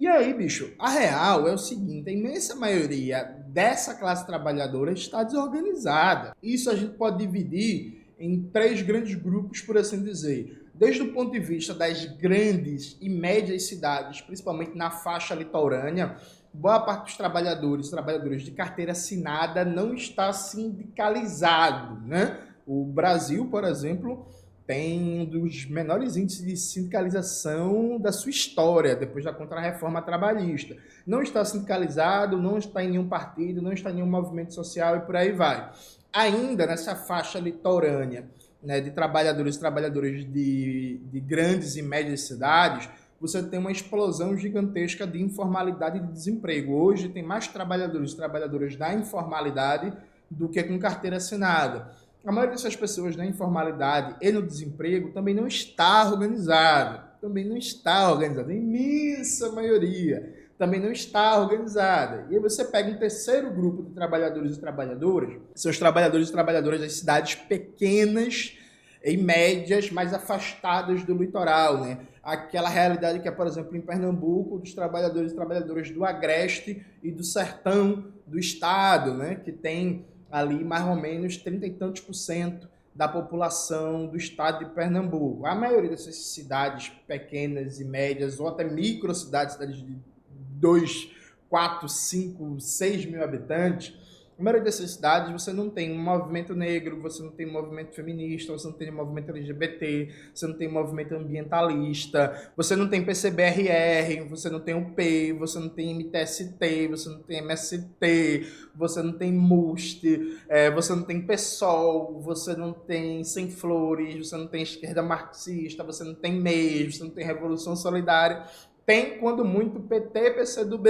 E 0.00 0.06
aí, 0.08 0.32
bicho, 0.32 0.72
a 0.78 0.88
real 0.88 1.46
é 1.46 1.52
o 1.52 1.58
seguinte: 1.58 2.08
a 2.08 2.12
imensa 2.12 2.56
maioria 2.56 3.36
dessa 3.48 3.94
classe 3.94 4.26
trabalhadora 4.26 4.92
está 4.92 5.22
desorganizada. 5.22 6.34
Isso 6.42 6.70
a 6.70 6.74
gente 6.74 6.94
pode 6.96 7.18
dividir 7.18 8.06
em 8.18 8.42
três 8.44 8.80
grandes 8.80 9.14
grupos, 9.14 9.60
por 9.60 9.76
assim 9.76 10.02
dizer. 10.02 10.68
Desde 10.74 11.02
o 11.02 11.12
ponto 11.12 11.32
de 11.32 11.38
vista 11.38 11.74
das 11.74 12.06
grandes 12.06 12.96
e 12.98 13.10
médias 13.10 13.64
cidades, 13.64 14.22
principalmente 14.22 14.74
na 14.74 14.90
faixa 14.90 15.34
litorânea, 15.34 16.16
boa 16.54 16.80
parte 16.80 17.04
dos 17.04 17.16
trabalhadores, 17.18 17.90
trabalhadores 17.90 18.42
de 18.42 18.52
carteira 18.52 18.92
assinada, 18.92 19.66
não 19.66 19.92
está 19.92 20.32
sindicalizado, 20.32 22.00
né? 22.06 22.40
O 22.66 22.86
Brasil, 22.86 23.48
por 23.50 23.64
exemplo, 23.64 24.26
tem 24.66 25.20
um 25.20 25.24
dos 25.24 25.66
menores 25.66 26.16
índices 26.16 26.44
de 26.44 26.56
sindicalização 26.56 27.98
da 27.98 28.12
sua 28.12 28.30
história, 28.30 28.94
depois 28.94 29.24
da 29.24 29.32
contrarreforma 29.32 30.00
trabalhista. 30.00 30.76
Não 31.06 31.22
está 31.22 31.44
sindicalizado, 31.44 32.40
não 32.40 32.58
está 32.58 32.82
em 32.82 32.90
nenhum 32.90 33.08
partido, 33.08 33.60
não 33.60 33.72
está 33.72 33.90
em 33.90 33.94
nenhum 33.94 34.06
movimento 34.06 34.54
social 34.54 34.96
e 34.96 35.00
por 35.00 35.16
aí 35.16 35.32
vai. 35.32 35.70
Ainda 36.12 36.66
nessa 36.66 36.94
faixa 36.94 37.38
litorânea 37.38 38.28
né, 38.62 38.80
de 38.80 38.90
trabalhadores 38.90 39.56
e 39.56 39.60
trabalhadoras 39.60 40.24
de, 40.24 41.00
de 41.04 41.20
grandes 41.20 41.76
e 41.76 41.82
médias 41.82 42.22
cidades, 42.22 42.88
você 43.20 43.42
tem 43.42 43.58
uma 43.58 43.72
explosão 43.72 44.36
gigantesca 44.36 45.06
de 45.06 45.20
informalidade 45.20 45.98
e 45.98 46.00
de 46.00 46.12
desemprego. 46.12 46.74
Hoje 46.74 47.08
tem 47.08 47.22
mais 47.22 47.48
trabalhadores 47.48 48.12
e 48.12 48.16
trabalhadoras 48.16 48.76
da 48.76 48.94
informalidade 48.94 49.92
do 50.30 50.48
que 50.48 50.62
com 50.62 50.78
carteira 50.78 51.16
assinada 51.16 51.90
a 52.24 52.32
maioria 52.32 52.54
dessas 52.54 52.76
pessoas 52.76 53.16
na 53.16 53.24
informalidade 53.24 54.16
e 54.20 54.30
no 54.30 54.42
desemprego 54.42 55.10
também 55.12 55.34
não 55.34 55.46
está 55.46 56.08
organizada. 56.10 57.10
Também 57.20 57.44
não 57.44 57.56
está 57.56 58.10
organizada. 58.10 58.50
A 58.50 58.54
imensa 58.54 59.50
maioria 59.52 60.40
também 60.60 60.78
não 60.78 60.92
está 60.92 61.40
organizada. 61.40 62.26
E 62.28 62.34
aí 62.34 62.40
você 62.40 62.62
pega 62.66 62.90
um 62.90 62.98
terceiro 62.98 63.50
grupo 63.50 63.82
de 63.82 63.94
trabalhadores 63.94 64.56
e 64.56 64.60
trabalhadoras, 64.60 65.32
são 65.54 65.70
os 65.70 65.78
trabalhadores 65.78 66.28
e 66.28 66.32
trabalhadoras 66.32 66.80
das 66.80 66.92
cidades 66.92 67.34
pequenas 67.34 68.58
e 69.02 69.16
médias, 69.16 69.90
mais 69.90 70.12
afastadas 70.12 71.02
do 71.02 71.14
litoral, 71.14 71.80
né? 71.80 72.00
Aquela 72.22 72.68
realidade 72.68 73.20
que 73.20 73.28
é, 73.28 73.30
por 73.30 73.46
exemplo, 73.46 73.74
em 73.74 73.80
Pernambuco, 73.80 74.58
dos 74.58 74.74
trabalhadores 74.74 75.32
e 75.32 75.34
trabalhadoras 75.34 75.90
do 75.90 76.04
agreste 76.04 76.84
e 77.02 77.10
do 77.10 77.24
sertão 77.24 78.12
do 78.26 78.38
estado, 78.38 79.14
né? 79.14 79.36
Que 79.36 79.52
tem 79.52 80.04
ali 80.30 80.64
mais 80.64 80.86
ou 80.86 80.96
menos 80.96 81.36
30 81.36 81.66
e 81.66 81.70
tantos 81.70 82.02
por 82.02 82.14
cento 82.14 82.68
da 82.94 83.08
população 83.08 84.06
do 84.06 84.16
estado 84.16 84.64
de 84.64 84.70
Pernambuco. 84.72 85.46
A 85.46 85.54
maioria 85.54 85.90
dessas 85.90 86.16
cidades 86.16 86.90
pequenas 87.06 87.80
e 87.80 87.84
médias, 87.84 88.40
ou 88.40 88.48
até 88.48 88.64
micro 88.64 89.14
cidades, 89.14 89.54
cidades 89.54 89.78
de 89.78 89.96
2, 90.28 91.10
4, 91.48 91.88
5, 91.88 92.60
6 92.60 93.06
mil 93.06 93.22
habitantes, 93.22 93.94
na 94.40 94.44
maioria 94.44 94.64
dessas 94.64 94.92
cidades 94.92 95.30
você 95.30 95.52
não 95.52 95.68
tem 95.68 95.92
um 95.92 96.02
movimento 96.02 96.54
negro, 96.54 96.98
você 97.02 97.22
não 97.22 97.30
tem 97.30 97.46
um 97.46 97.52
movimento 97.52 97.94
feminista, 97.94 98.52
você 98.54 98.66
não 98.66 98.74
tem 98.74 98.90
um 98.90 98.96
movimento 98.96 99.30
LGBT, 99.30 100.08
você 100.34 100.46
não 100.46 100.54
tem 100.56 100.66
um 100.66 100.72
movimento 100.72 101.14
ambientalista, 101.14 102.50
você 102.56 102.74
não 102.74 102.88
tem 102.88 103.04
PCBRR, 103.04 104.26
você 104.30 104.48
não 104.48 104.58
tem 104.58 104.74
o 104.74 104.94
P, 104.94 105.34
você 105.34 105.58
não 105.58 105.68
tem 105.68 105.94
MTST, 105.94 106.88
você 106.88 107.08
não 107.10 107.18
tem 107.18 107.38
MST, 107.38 108.46
você 108.74 109.02
não 109.02 109.12
tem 109.12 109.30
MUST, 109.30 110.38
é, 110.48 110.70
você 110.70 110.94
não 110.94 111.02
tem 111.02 111.20
PSOL, 111.20 112.18
você 112.22 112.56
não 112.56 112.72
tem 112.72 113.22
Sem 113.22 113.50
Flores, 113.50 114.26
você 114.26 114.38
não 114.38 114.46
tem 114.46 114.62
esquerda 114.62 115.02
marxista, 115.02 115.84
você 115.84 116.02
não 116.02 116.14
tem 116.14 116.32
MEI, 116.32 116.90
você 116.90 117.04
não 117.04 117.10
tem 117.10 117.26
Revolução 117.26 117.76
Solidária. 117.76 118.46
Tem, 118.86 119.18
quando 119.18 119.44
muito, 119.44 119.78
PT, 119.80 120.30
PCdoB 120.30 120.88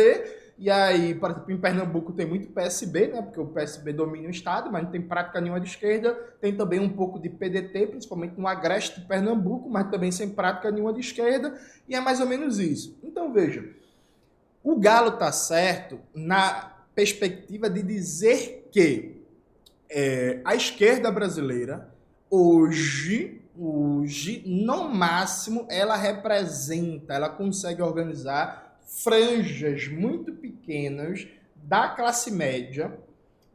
E 0.60 0.68
aí, 0.68 1.14
por 1.14 1.30
exemplo, 1.30 1.52
em 1.52 1.56
Pernambuco 1.56 2.12
tem 2.12 2.26
muito 2.26 2.50
PSB, 2.50 3.06
né? 3.06 3.22
Porque 3.22 3.40
o 3.40 3.46
PSB 3.46 3.94
domina 3.94 4.28
o 4.28 4.30
estado, 4.30 4.70
mas 4.70 4.82
não 4.82 4.90
tem 4.90 5.00
prática 5.00 5.40
nenhuma 5.40 5.58
de 5.58 5.66
esquerda. 5.66 6.12
Tem 6.38 6.54
também 6.54 6.78
um 6.78 6.90
pouco 6.90 7.18
de 7.18 7.30
PDT, 7.30 7.86
principalmente 7.86 8.38
no 8.38 8.46
agreste 8.46 9.00
de 9.00 9.06
Pernambuco, 9.06 9.70
mas 9.70 9.90
também 9.90 10.12
sem 10.12 10.28
prática 10.28 10.70
nenhuma 10.70 10.92
de 10.92 11.00
esquerda. 11.00 11.58
E 11.88 11.94
é 11.94 12.00
mais 12.00 12.20
ou 12.20 12.26
menos 12.26 12.58
isso. 12.58 13.00
Então, 13.02 13.32
veja, 13.32 13.66
o 14.62 14.78
Galo 14.78 15.12
tá 15.12 15.32
certo 15.32 15.98
na 16.14 16.76
perspectiva 16.94 17.70
de 17.70 17.82
dizer 17.82 18.68
que 18.70 19.24
é, 19.88 20.42
a 20.44 20.54
esquerda 20.54 21.10
brasileira 21.10 21.88
hoje, 22.28 23.40
hoje, 23.58 24.42
no 24.46 24.90
máximo, 24.90 25.66
ela 25.70 25.96
representa, 25.96 27.14
ela 27.14 27.30
consegue 27.30 27.80
organizar 27.80 28.69
franjas 28.90 29.88
muito 29.88 30.32
pequenas 30.32 31.26
da 31.54 31.88
classe 31.88 32.30
média, 32.30 32.98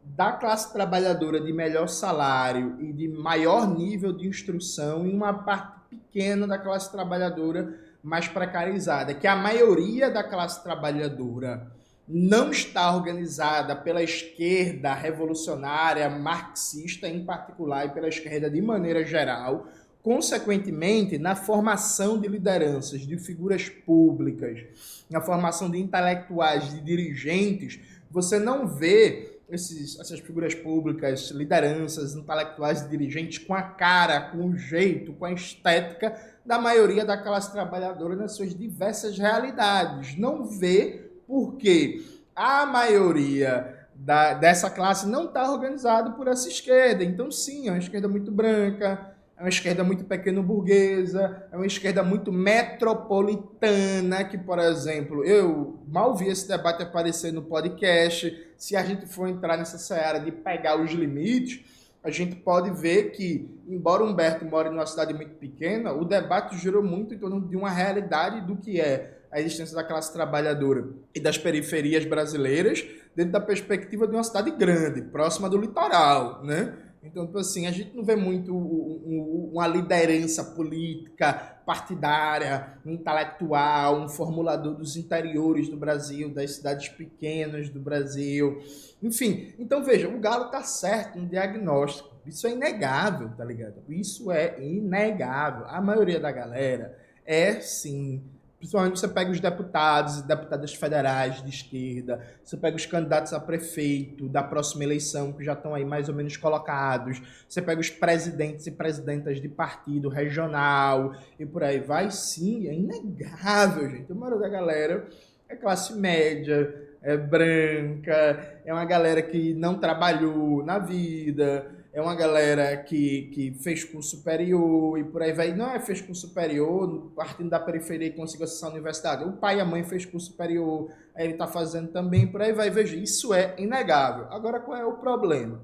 da 0.04 0.32
classe 0.32 0.72
trabalhadora 0.72 1.42
de 1.42 1.51
melhor 1.51 1.88
salário 1.88 2.77
e 2.80 2.94
de 2.94 3.08
maior 3.08 3.68
nível 3.68 4.13
de 4.13 4.27
instrução 4.27 5.06
e 5.06 5.13
uma 5.13 5.34
parte 5.34 5.75
pequena 5.89 6.48
da 6.48 6.58
classe 6.58 6.92
trabalhadora 6.92 7.80
mais 8.01 8.27
precarizada, 8.27 9.13
que 9.13 9.27
a 9.27 9.36
maioria 9.36 10.10
da 10.10 10.24
classe 10.24 10.63
trabalhadora 10.63 11.72
não 12.08 12.51
está 12.51 12.96
organizada 12.96 13.75
pela 13.75 14.04
esquerda 14.04 14.94
revolucionária, 14.94 16.08
marxista 16.08 17.08
em 17.08 17.25
particular, 17.25 17.88
e 17.88 17.89
pela 17.89 18.08
esquerda 18.08 18.48
de 18.48 18.62
maneira 18.62 19.04
geral, 19.04 19.68
consequentemente, 20.06 21.18
na 21.18 21.36
formação 21.36 22.22
de 22.22 22.28
lideranças, 22.28 23.02
de 23.02 23.18
figuras 23.18 23.70
públicas, 23.70 24.64
na 25.10 25.20
formação 25.20 25.68
de 25.68 25.80
intelectuais, 25.80 26.70
de 26.70 26.80
dirigentes, 26.80 27.80
você 28.12 28.38
não 28.38 28.68
vê 28.68 29.40
esses, 29.50 30.00
essas 30.00 30.20
figuras 30.20 30.54
públicas, 30.54 31.32
lideranças, 31.32 32.14
intelectuais 32.14 32.84
e 32.84 32.88
dirigentes 32.88 33.40
com 33.40 33.56
a 33.56 33.64
cara, 33.64 34.30
com 34.30 34.50
o 34.50 34.56
jeito, 34.56 35.12
com 35.14 35.26
a 35.26 35.34
estética 35.34 36.16
da 36.46 36.60
maioria 36.60 37.04
da 37.04 37.18
classe 37.18 37.52
trabalhadora 37.52 38.16
nas 38.16 38.34
suas 38.34 38.54
diversas 38.54 39.18
realidades. 39.18 40.16
Não 40.20 40.46
vê 40.46 41.10
porque 41.26 42.06
a 42.36 42.64
maioria 42.68 43.88
da, 43.96 44.36
dessa 44.36 44.70
classe 44.70 45.08
não 45.08 45.26
está 45.26 45.52
organizada 45.52 46.12
por 46.12 46.28
essa 46.28 46.48
esquerda. 46.48 47.04
Então, 47.04 47.32
sim, 47.32 47.70
é 47.70 47.72
uma 47.72 47.80
esquerda 47.80 48.08
muito 48.08 48.32
branca, 48.32 49.15
é 49.38 49.44
uma 49.44 49.50
esquerda 49.50 49.84
muito 49.84 50.06
pequeno-burguesa, 50.06 51.48
é 51.51 51.56
uma 51.58 51.65
esquerda 51.65 52.01
muito 52.01 52.32
metropolitana, 52.32 54.24
que, 54.24 54.38
por 54.38 54.60
exemplo, 54.60 55.25
eu 55.25 55.77
mal 55.88 56.15
vi 56.15 56.30
esse 56.30 56.48
debate 56.48 56.82
aparecer 56.84 57.34
no 57.34 57.42
podcast. 57.42 58.34
Se 58.58 58.77
a 58.77 58.84
gente 58.84 59.06
for 59.06 59.27
entrar 59.27 59.58
nessa 59.58 59.77
seara 59.77 60.20
de 60.20 60.32
pegar 60.32 60.82
os 60.82 60.92
limites, 60.92 61.65
a 62.01 62.10
gente 62.10 62.36
pode 62.38 62.72
ver 62.72 63.12
que, 63.12 63.50
embora 63.68 64.04
Humberto 64.04 64.46
more 64.46 64.70
numa 64.70 64.86
cidade 64.86 65.13
muito 65.13 65.36
pequena, 65.36 65.92
o 65.92 66.06
debate 66.06 66.58
girou 66.58 66.84
muito 66.84 67.13
em 67.13 67.18
torno 67.18 67.42
de 67.42 67.58
uma 67.58 67.70
realidade 67.70 68.39
do 68.42 68.56
que 68.56 68.80
é 68.80 69.18
a 69.32 69.42
existência 69.42 69.75
da 69.75 69.84
classe 69.84 70.13
trabalhadora 70.13 70.88
e 71.13 71.20
das 71.20 71.38
periferias 71.38 72.06
brasileiras 72.06 72.86
dentro 73.13 73.34
da 73.34 73.42
perspectiva 73.42 74.08
de 74.08 74.13
uma 74.13 74.24
cidade 74.24 74.51
grande, 74.51 75.01
próxima 75.01 75.50
do 75.50 75.58
litoral, 75.58 76.42
né? 76.44 76.74
Então, 77.06 77.26
tipo 77.26 77.38
assim, 77.38 77.68
a 77.68 77.72
gente 77.72 77.96
não 77.96 78.04
vê 78.04 78.16
muito 78.16 78.56
uma 78.56 79.68
liderança 79.68 80.44
política, 80.44 81.34
partidária, 81.66 82.80
intelectual, 82.86 84.02
um 84.02 84.10
formulador 84.10 84.76
dos 84.76 84.98
interiores 84.98 85.70
do 85.70 85.78
Brasil, 85.78 86.34
das 86.34 86.56
cidades 86.56 86.90
pequenas 86.90 87.70
do 87.70 87.80
Brasil. 87.80 88.60
Enfim, 89.04 89.54
então 89.60 89.84
veja, 89.84 90.10
o 90.10 90.20
Galo 90.20 90.50
tá 90.50 90.64
certo 90.64 91.20
no 91.20 91.28
diagnóstico. 91.28 92.10
Isso 92.26 92.48
é 92.48 92.52
inegável, 92.52 93.30
tá 93.38 93.46
ligado? 93.46 93.84
Isso 93.88 94.32
é 94.32 94.60
inegável. 94.60 95.66
A 95.68 95.80
maioria 95.80 96.20
da 96.20 96.32
galera 96.32 96.98
é 97.24 97.60
sim 97.62 98.24
Principalmente 98.66 99.00
você 99.00 99.08
pega 99.08 99.30
os 99.30 99.40
deputados 99.40 100.18
e 100.18 100.28
deputadas 100.28 100.74
federais 100.74 101.40
de 101.44 101.50
esquerda, 101.50 102.20
você 102.44 102.58
pega 102.58 102.76
os 102.76 102.84
candidatos 102.84 103.32
a 103.32 103.40
prefeito 103.40 104.28
da 104.28 104.42
próxima 104.42 104.84
eleição, 104.84 105.32
que 105.32 105.44
já 105.44 105.54
estão 105.54 105.76
aí 105.76 105.86
mais 105.86 106.10
ou 106.10 106.16
menos 106.16 106.36
colocados, 106.36 107.22
você 107.48 107.62
pega 107.62 107.80
os 107.80 107.92
presidentes 107.92 108.66
e 108.66 108.72
presidentas 108.72 109.40
de 109.40 109.48
partido 109.48 110.10
regional 110.10 111.14
e 111.38 111.46
por 111.46 111.64
aí 111.64 111.80
vai. 111.80 112.10
Sim, 112.10 112.68
é 112.68 112.74
inegável, 112.74 113.88
gente. 113.88 114.12
A 114.12 114.16
maioria 114.16 114.42
da 114.42 114.50
galera 114.50 115.08
é 115.48 115.56
classe 115.56 115.94
média, 115.94 116.74
é 117.04 117.16
branca, 117.16 118.62
é 118.66 118.74
uma 118.74 118.86
galera 118.86 119.22
que 119.22 119.54
não 119.54 119.78
trabalhou 119.78 120.66
na 120.66 120.80
vida, 120.80 121.68
é 121.96 122.02
uma 122.02 122.14
galera 122.14 122.75
que, 122.75 123.30
que 123.34 123.54
fez 123.54 123.86
curso 123.86 124.18
superior 124.18 125.00
e 125.00 125.04
por 125.06 125.24
aí 125.24 125.32
vai. 125.32 125.54
Não 125.54 125.72
é 125.72 125.80
fez 125.80 126.02
curso 126.02 126.28
superior, 126.28 127.10
partindo 127.16 127.50
da 127.50 127.58
periferia 127.58 128.10
e 128.10 128.12
conseguiu 128.12 128.44
acessar 128.44 128.70
a 128.70 128.74
universidade. 128.74 129.24
O 129.24 129.32
pai 129.32 129.60
e 129.60 129.62
a 129.62 129.66
mãe 129.66 129.82
fez 129.82 130.06
curso 130.06 130.28
superior, 130.28 130.92
aí 131.16 131.24
ele 131.24 131.36
está 131.36 131.48
fazendo 131.48 131.88
também, 131.94 132.28
por 132.28 132.42
aí 132.42 132.52
vai. 132.52 132.70
Veja, 132.70 132.98
isso 132.98 133.34
é 133.34 133.56
inegável. 133.58 134.28
Agora, 134.30 134.60
qual 134.60 134.78
é 134.78 134.86
o 134.86 134.98
problema? 134.98 135.62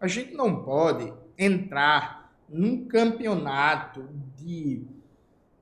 A 0.00 0.08
gente 0.08 0.34
não 0.34 0.64
pode 0.64 1.12
entrar 1.38 2.32
num 2.48 2.88
campeonato 2.88 4.04
de 4.36 4.82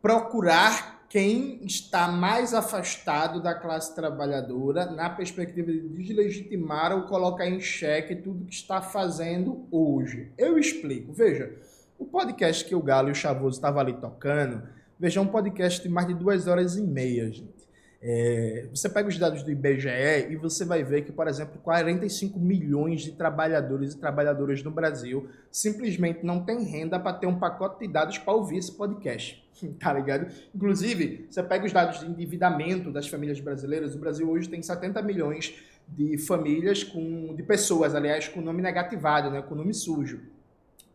procurar 0.01 0.96
quem 1.17 1.61
está 1.65 2.09
mais 2.09 2.53
afastado 2.53 3.41
da 3.41 3.55
classe 3.55 3.95
trabalhadora 3.95 4.85
na 4.85 5.09
perspectiva 5.09 5.73
de 5.73 5.81
deslegitimar 5.89 6.95
ou 6.95 7.05
colocar 7.05 7.49
em 7.49 7.59
xeque 7.59 8.15
tudo 8.17 8.45
que 8.45 8.53
está 8.53 8.83
fazendo 8.83 9.67
hoje. 9.71 10.31
Eu 10.37 10.59
explico. 10.59 11.15
Veja, 11.15 11.57
o 11.99 12.05
podcast 12.05 12.63
que 12.67 12.75
o 12.75 12.83
Galo 12.83 13.09
e 13.09 13.13
o 13.13 13.15
Chavoso 13.15 13.57
estavam 13.57 13.81
ali 13.81 13.95
tocando, 13.95 14.63
veja, 15.01 15.19
é 15.19 15.23
um 15.23 15.27
podcast 15.27 15.83
de 15.83 15.89
mais 15.89 16.07
de 16.07 16.13
duas 16.13 16.47
horas 16.47 16.77
e 16.77 16.83
meia, 16.83 17.33
gente. 17.33 17.56
É, 18.09 18.69
você 18.73 18.89
pega 18.89 19.09
os 19.09 19.19
dados 19.19 19.43
do 19.43 19.51
IBGE 19.51 20.29
e 20.31 20.37
você 20.37 20.65
vai 20.65 20.85
ver 20.85 21.03
que, 21.03 21.11
por 21.11 21.27
exemplo, 21.27 21.59
45 21.61 22.39
milhões 22.39 23.01
de 23.01 23.11
trabalhadores 23.11 23.95
e 23.95 23.99
trabalhadoras 23.99 24.63
no 24.63 24.71
Brasil 24.71 25.29
simplesmente 25.51 26.25
não 26.25 26.45
têm 26.45 26.63
renda 26.63 27.01
para 27.01 27.15
ter 27.15 27.27
um 27.27 27.37
pacote 27.37 27.85
de 27.85 27.93
dados 27.93 28.17
para 28.17 28.33
ouvir 28.33 28.59
esse 28.59 28.71
podcast. 28.71 29.45
Tá 29.81 29.91
ligado? 29.91 30.31
Inclusive, 30.55 31.27
você 31.31 31.43
pega 31.43 31.65
os 31.65 31.73
dados 31.73 32.01
de 32.01 32.07
endividamento 32.07 32.93
das 32.93 33.09
famílias 33.09 33.41
brasileiras, 33.41 33.95
o 33.95 33.99
Brasil 33.99 34.29
hoje 34.31 34.51
tem 34.51 34.63
70 34.63 35.01
milhões 35.01 35.55
de 35.89 36.19
famílias 36.19 36.85
com 36.85 37.35
de 37.35 37.43
pessoas, 37.43 37.95
aliás, 37.95 38.29
com 38.29 38.43
nome 38.43 38.61
negativado, 38.61 39.31
né, 39.31 39.41
com 39.41 39.55
nome 39.55 39.73
sujo. 39.73 40.21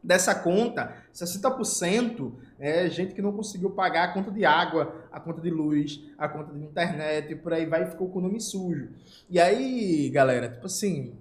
Dessa 0.04 0.34
conta, 0.34 0.96
60% 1.14 2.32
é 2.60 2.90
gente 2.90 3.14
que 3.14 3.22
não 3.22 3.32
conseguiu 3.32 3.70
pagar 3.70 4.06
a 4.06 4.14
conta 4.14 4.32
de 4.32 4.44
água, 4.44 5.06
a 5.12 5.20
conta 5.20 5.42
de 5.42 5.50
luz, 5.50 6.02
a 6.18 6.28
conta 6.28 6.54
de 6.54 6.64
internet, 6.64 7.32
e 7.32 7.36
por 7.36 7.54
aí 7.54 7.66
vai 7.66 7.84
e 7.84 7.92
ficou 7.92 8.10
com 8.10 8.20
o 8.20 8.22
nome 8.22 8.40
sujo. 8.40 8.90
E 9.30 9.40
aí, 9.40 10.10
galera, 10.10 10.50
tipo 10.50 10.66
assim, 10.66 11.14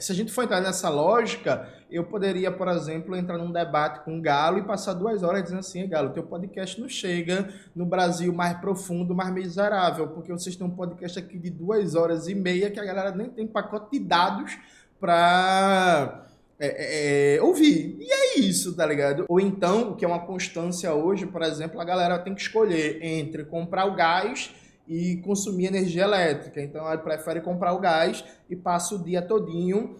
se 0.00 0.10
a 0.10 0.14
gente 0.14 0.32
for 0.32 0.42
entrar 0.42 0.60
nessa 0.60 0.88
lógica, 0.88 1.68
eu 1.90 2.04
poderia, 2.04 2.50
por 2.50 2.66
exemplo, 2.66 3.14
entrar 3.14 3.38
num 3.38 3.52
debate 3.52 4.04
com 4.04 4.18
o 4.18 4.20
Galo 4.20 4.58
e 4.58 4.62
passar 4.62 4.94
duas 4.94 5.22
horas 5.22 5.44
dizendo 5.44 5.60
assim, 5.60 5.88
Galo, 5.88 6.10
teu 6.10 6.24
podcast 6.24 6.80
não 6.80 6.88
chega 6.88 7.48
no 7.74 7.86
Brasil 7.86 8.32
mais 8.32 8.58
profundo, 8.58 9.14
mais 9.14 9.32
miserável, 9.32 10.08
porque 10.08 10.32
vocês 10.32 10.56
têm 10.56 10.66
um 10.66 10.70
podcast 10.70 11.18
aqui 11.18 11.38
de 11.38 11.50
duas 11.50 11.94
horas 11.94 12.26
e 12.26 12.34
meia 12.34 12.70
que 12.70 12.80
a 12.80 12.84
galera 12.84 13.12
nem 13.12 13.28
tem 13.30 13.46
pacote 13.46 13.92
de 13.92 14.00
dados 14.00 14.58
para 14.98 16.23
é, 16.23 16.23
é, 16.66 17.36
é, 17.36 17.42
ouvir. 17.42 17.96
E 17.98 18.12
é 18.12 18.38
isso, 18.38 18.74
tá 18.76 18.86
ligado? 18.86 19.24
Ou 19.28 19.40
então, 19.40 19.90
o 19.90 19.96
que 19.96 20.04
é 20.04 20.08
uma 20.08 20.26
constância 20.26 20.92
hoje, 20.94 21.26
por 21.26 21.42
exemplo, 21.42 21.80
a 21.80 21.84
galera 21.84 22.18
tem 22.18 22.34
que 22.34 22.40
escolher 22.40 23.02
entre 23.02 23.44
comprar 23.44 23.86
o 23.86 23.94
gás 23.94 24.54
e 24.86 25.16
consumir 25.18 25.66
energia 25.66 26.04
elétrica. 26.04 26.60
Então, 26.62 26.86
ela 26.86 26.98
prefere 26.98 27.40
comprar 27.40 27.72
o 27.72 27.80
gás 27.80 28.24
e 28.48 28.56
passa 28.56 28.94
o 28.94 29.02
dia 29.02 29.22
todinho 29.22 29.96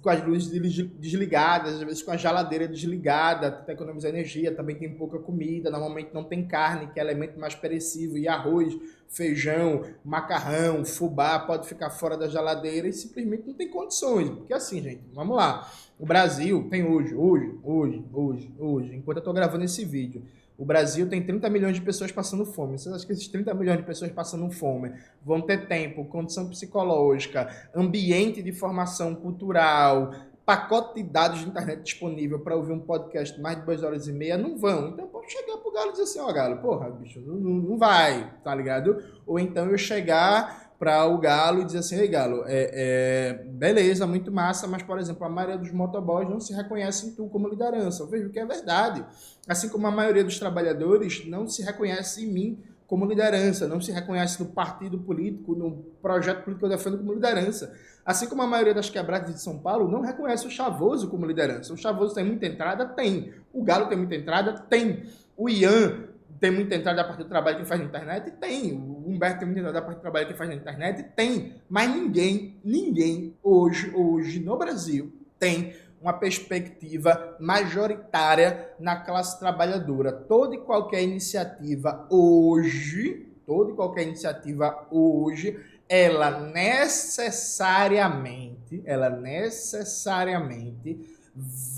com 0.00 0.08
as 0.08 0.24
luzes 0.24 0.50
desligadas, 0.98 1.74
às 1.74 1.80
vezes 1.80 2.02
com 2.02 2.12
a 2.12 2.16
geladeira 2.16 2.68
desligada, 2.68 3.50
tenta 3.50 3.72
economizar 3.72 4.10
energia, 4.10 4.54
também 4.54 4.76
tem 4.76 4.94
pouca 4.94 5.18
comida, 5.18 5.68
normalmente 5.68 6.10
não 6.14 6.22
tem 6.22 6.46
carne, 6.46 6.86
que 6.92 7.00
é 7.00 7.02
elemento 7.02 7.38
mais 7.40 7.56
perecível, 7.56 8.16
e 8.16 8.28
arroz, 8.28 8.72
feijão, 9.08 9.82
macarrão, 10.04 10.84
fubá, 10.84 11.40
pode 11.40 11.66
ficar 11.66 11.90
fora 11.90 12.16
da 12.16 12.28
geladeira 12.28 12.86
e 12.86 12.92
simplesmente 12.92 13.46
não 13.46 13.54
tem 13.54 13.68
condições. 13.68 14.30
Porque 14.30 14.54
assim, 14.54 14.80
gente, 14.80 15.02
vamos 15.12 15.36
lá. 15.36 15.68
O 15.98 16.04
Brasil 16.04 16.66
tem 16.68 16.84
hoje, 16.84 17.14
hoje, 17.14 17.54
hoje, 17.62 18.04
hoje, 18.12 18.54
hoje, 18.58 18.96
enquanto 18.96 19.18
eu 19.18 19.20
estou 19.20 19.32
gravando 19.32 19.64
esse 19.64 19.84
vídeo, 19.84 20.24
o 20.58 20.64
Brasil 20.64 21.08
tem 21.08 21.22
30 21.22 21.48
milhões 21.48 21.76
de 21.76 21.82
pessoas 21.82 22.10
passando 22.10 22.44
fome. 22.44 22.78
Vocês 22.78 22.92
acham 22.94 23.06
que 23.06 23.12
esses 23.12 23.28
30 23.28 23.54
milhões 23.54 23.78
de 23.78 23.84
pessoas 23.84 24.10
passando 24.10 24.50
fome 24.50 24.92
vão 25.24 25.40
ter 25.40 25.68
tempo, 25.68 26.04
condição 26.04 26.48
psicológica, 26.48 27.48
ambiente 27.74 28.42
de 28.42 28.52
formação 28.52 29.14
cultural, 29.14 30.12
pacote 30.44 31.02
de 31.02 31.08
dados 31.08 31.40
de 31.40 31.48
internet 31.48 31.82
disponível 31.82 32.38
para 32.38 32.54
ouvir 32.54 32.72
um 32.72 32.80
podcast 32.80 33.40
mais 33.40 33.56
de 33.58 33.64
duas 33.64 33.82
horas 33.82 34.06
e 34.06 34.12
meia? 34.12 34.36
Não 34.36 34.58
vão. 34.58 34.88
Então 34.88 35.06
pode 35.06 35.32
chegar 35.32 35.56
pro 35.58 35.72
Galo 35.72 35.88
e 35.88 35.92
dizer 35.92 36.02
assim, 36.04 36.20
ó, 36.20 36.28
oh, 36.28 36.32
Galo, 36.32 36.56
porra, 36.58 36.90
bicho, 36.90 37.20
não, 37.20 37.36
não 37.36 37.78
vai, 37.78 38.32
tá 38.42 38.54
ligado? 38.54 39.02
Ou 39.26 39.38
então 39.38 39.70
eu 39.70 39.78
chegar 39.78 40.63
para 40.78 41.06
o 41.06 41.18
Galo 41.18 41.62
e 41.62 41.64
dizer 41.64 41.78
assim, 41.78 41.96
ei 41.96 42.08
Galo, 42.08 42.44
é, 42.46 42.70
é, 42.72 43.44
beleza, 43.44 44.06
muito 44.06 44.30
massa, 44.32 44.66
mas, 44.66 44.82
por 44.82 44.98
exemplo, 44.98 45.24
a 45.24 45.28
maioria 45.28 45.56
dos 45.56 45.72
motoboys 45.72 46.28
não 46.28 46.40
se 46.40 46.52
reconhece 46.52 47.06
em 47.06 47.10
tu 47.12 47.26
como 47.28 47.48
liderança. 47.48 48.02
Eu 48.02 48.06
vejo 48.06 48.30
que 48.30 48.38
é 48.38 48.44
verdade. 48.44 49.04
Assim 49.48 49.68
como 49.68 49.86
a 49.86 49.90
maioria 49.90 50.24
dos 50.24 50.38
trabalhadores 50.38 51.26
não 51.26 51.46
se 51.48 51.62
reconhece 51.62 52.24
em 52.24 52.32
mim 52.32 52.58
como 52.86 53.06
liderança, 53.06 53.66
não 53.66 53.80
se 53.80 53.90
reconhece 53.90 54.42
no 54.42 54.50
partido 54.50 54.98
político, 54.98 55.54
no 55.54 55.84
projeto 56.02 56.44
político 56.44 56.58
que 56.60 56.64
eu 56.72 56.76
defendo 56.76 56.98
como 56.98 57.14
liderança. 57.14 57.72
Assim 58.04 58.28
como 58.28 58.42
a 58.42 58.46
maioria 58.46 58.74
das 58.74 58.90
quebradas 58.90 59.34
de 59.34 59.40
São 59.40 59.58
Paulo 59.58 59.90
não 59.90 60.02
reconhece 60.02 60.46
o 60.46 60.50
Chavoso 60.50 61.08
como 61.08 61.24
liderança. 61.24 61.72
O 61.72 61.76
Chavoso 61.76 62.14
tem 62.14 62.24
muita 62.24 62.46
entrada? 62.46 62.86
Tem. 62.86 63.32
O 63.52 63.62
Galo 63.64 63.86
tem 63.86 63.96
muita 63.96 64.14
entrada? 64.14 64.52
Tem. 64.52 65.04
O 65.36 65.48
Ian 65.48 66.04
tem 66.38 66.50
muita 66.50 66.74
entrada 66.74 67.00
a 67.00 67.04
partir 67.04 67.22
do 67.22 67.28
trabalho 67.28 67.58
que 67.58 67.64
faz 67.64 67.80
na 67.80 67.86
internet? 67.86 68.30
Tem. 68.32 68.93
Humberto 69.06 69.38
tem 69.38 69.46
muita 69.46 69.60
entrada 69.60 69.78
a 69.78 69.82
partir 69.82 69.98
do 69.98 70.02
trabalho 70.02 70.26
que 70.26 70.34
faz 70.34 70.48
na 70.48 70.56
internet? 70.56 71.04
Tem. 71.14 71.54
Mas 71.68 71.94
ninguém, 71.94 72.58
ninguém 72.64 73.36
hoje, 73.42 73.92
hoje 73.94 74.40
no 74.40 74.56
Brasil 74.56 75.12
tem 75.38 75.74
uma 76.00 76.12
perspectiva 76.12 77.36
majoritária 77.40 78.68
na 78.78 78.94
classe 78.96 79.38
trabalhadora. 79.38 80.12
Toda 80.12 80.54
e 80.54 80.58
qualquer 80.58 81.02
iniciativa 81.02 82.06
hoje, 82.10 83.26
toda 83.46 83.72
e 83.72 83.74
qualquer 83.74 84.02
iniciativa 84.02 84.86
hoje, 84.90 85.58
ela 85.88 86.40
necessariamente, 86.40 88.82
ela 88.84 89.08
necessariamente 89.08 91.00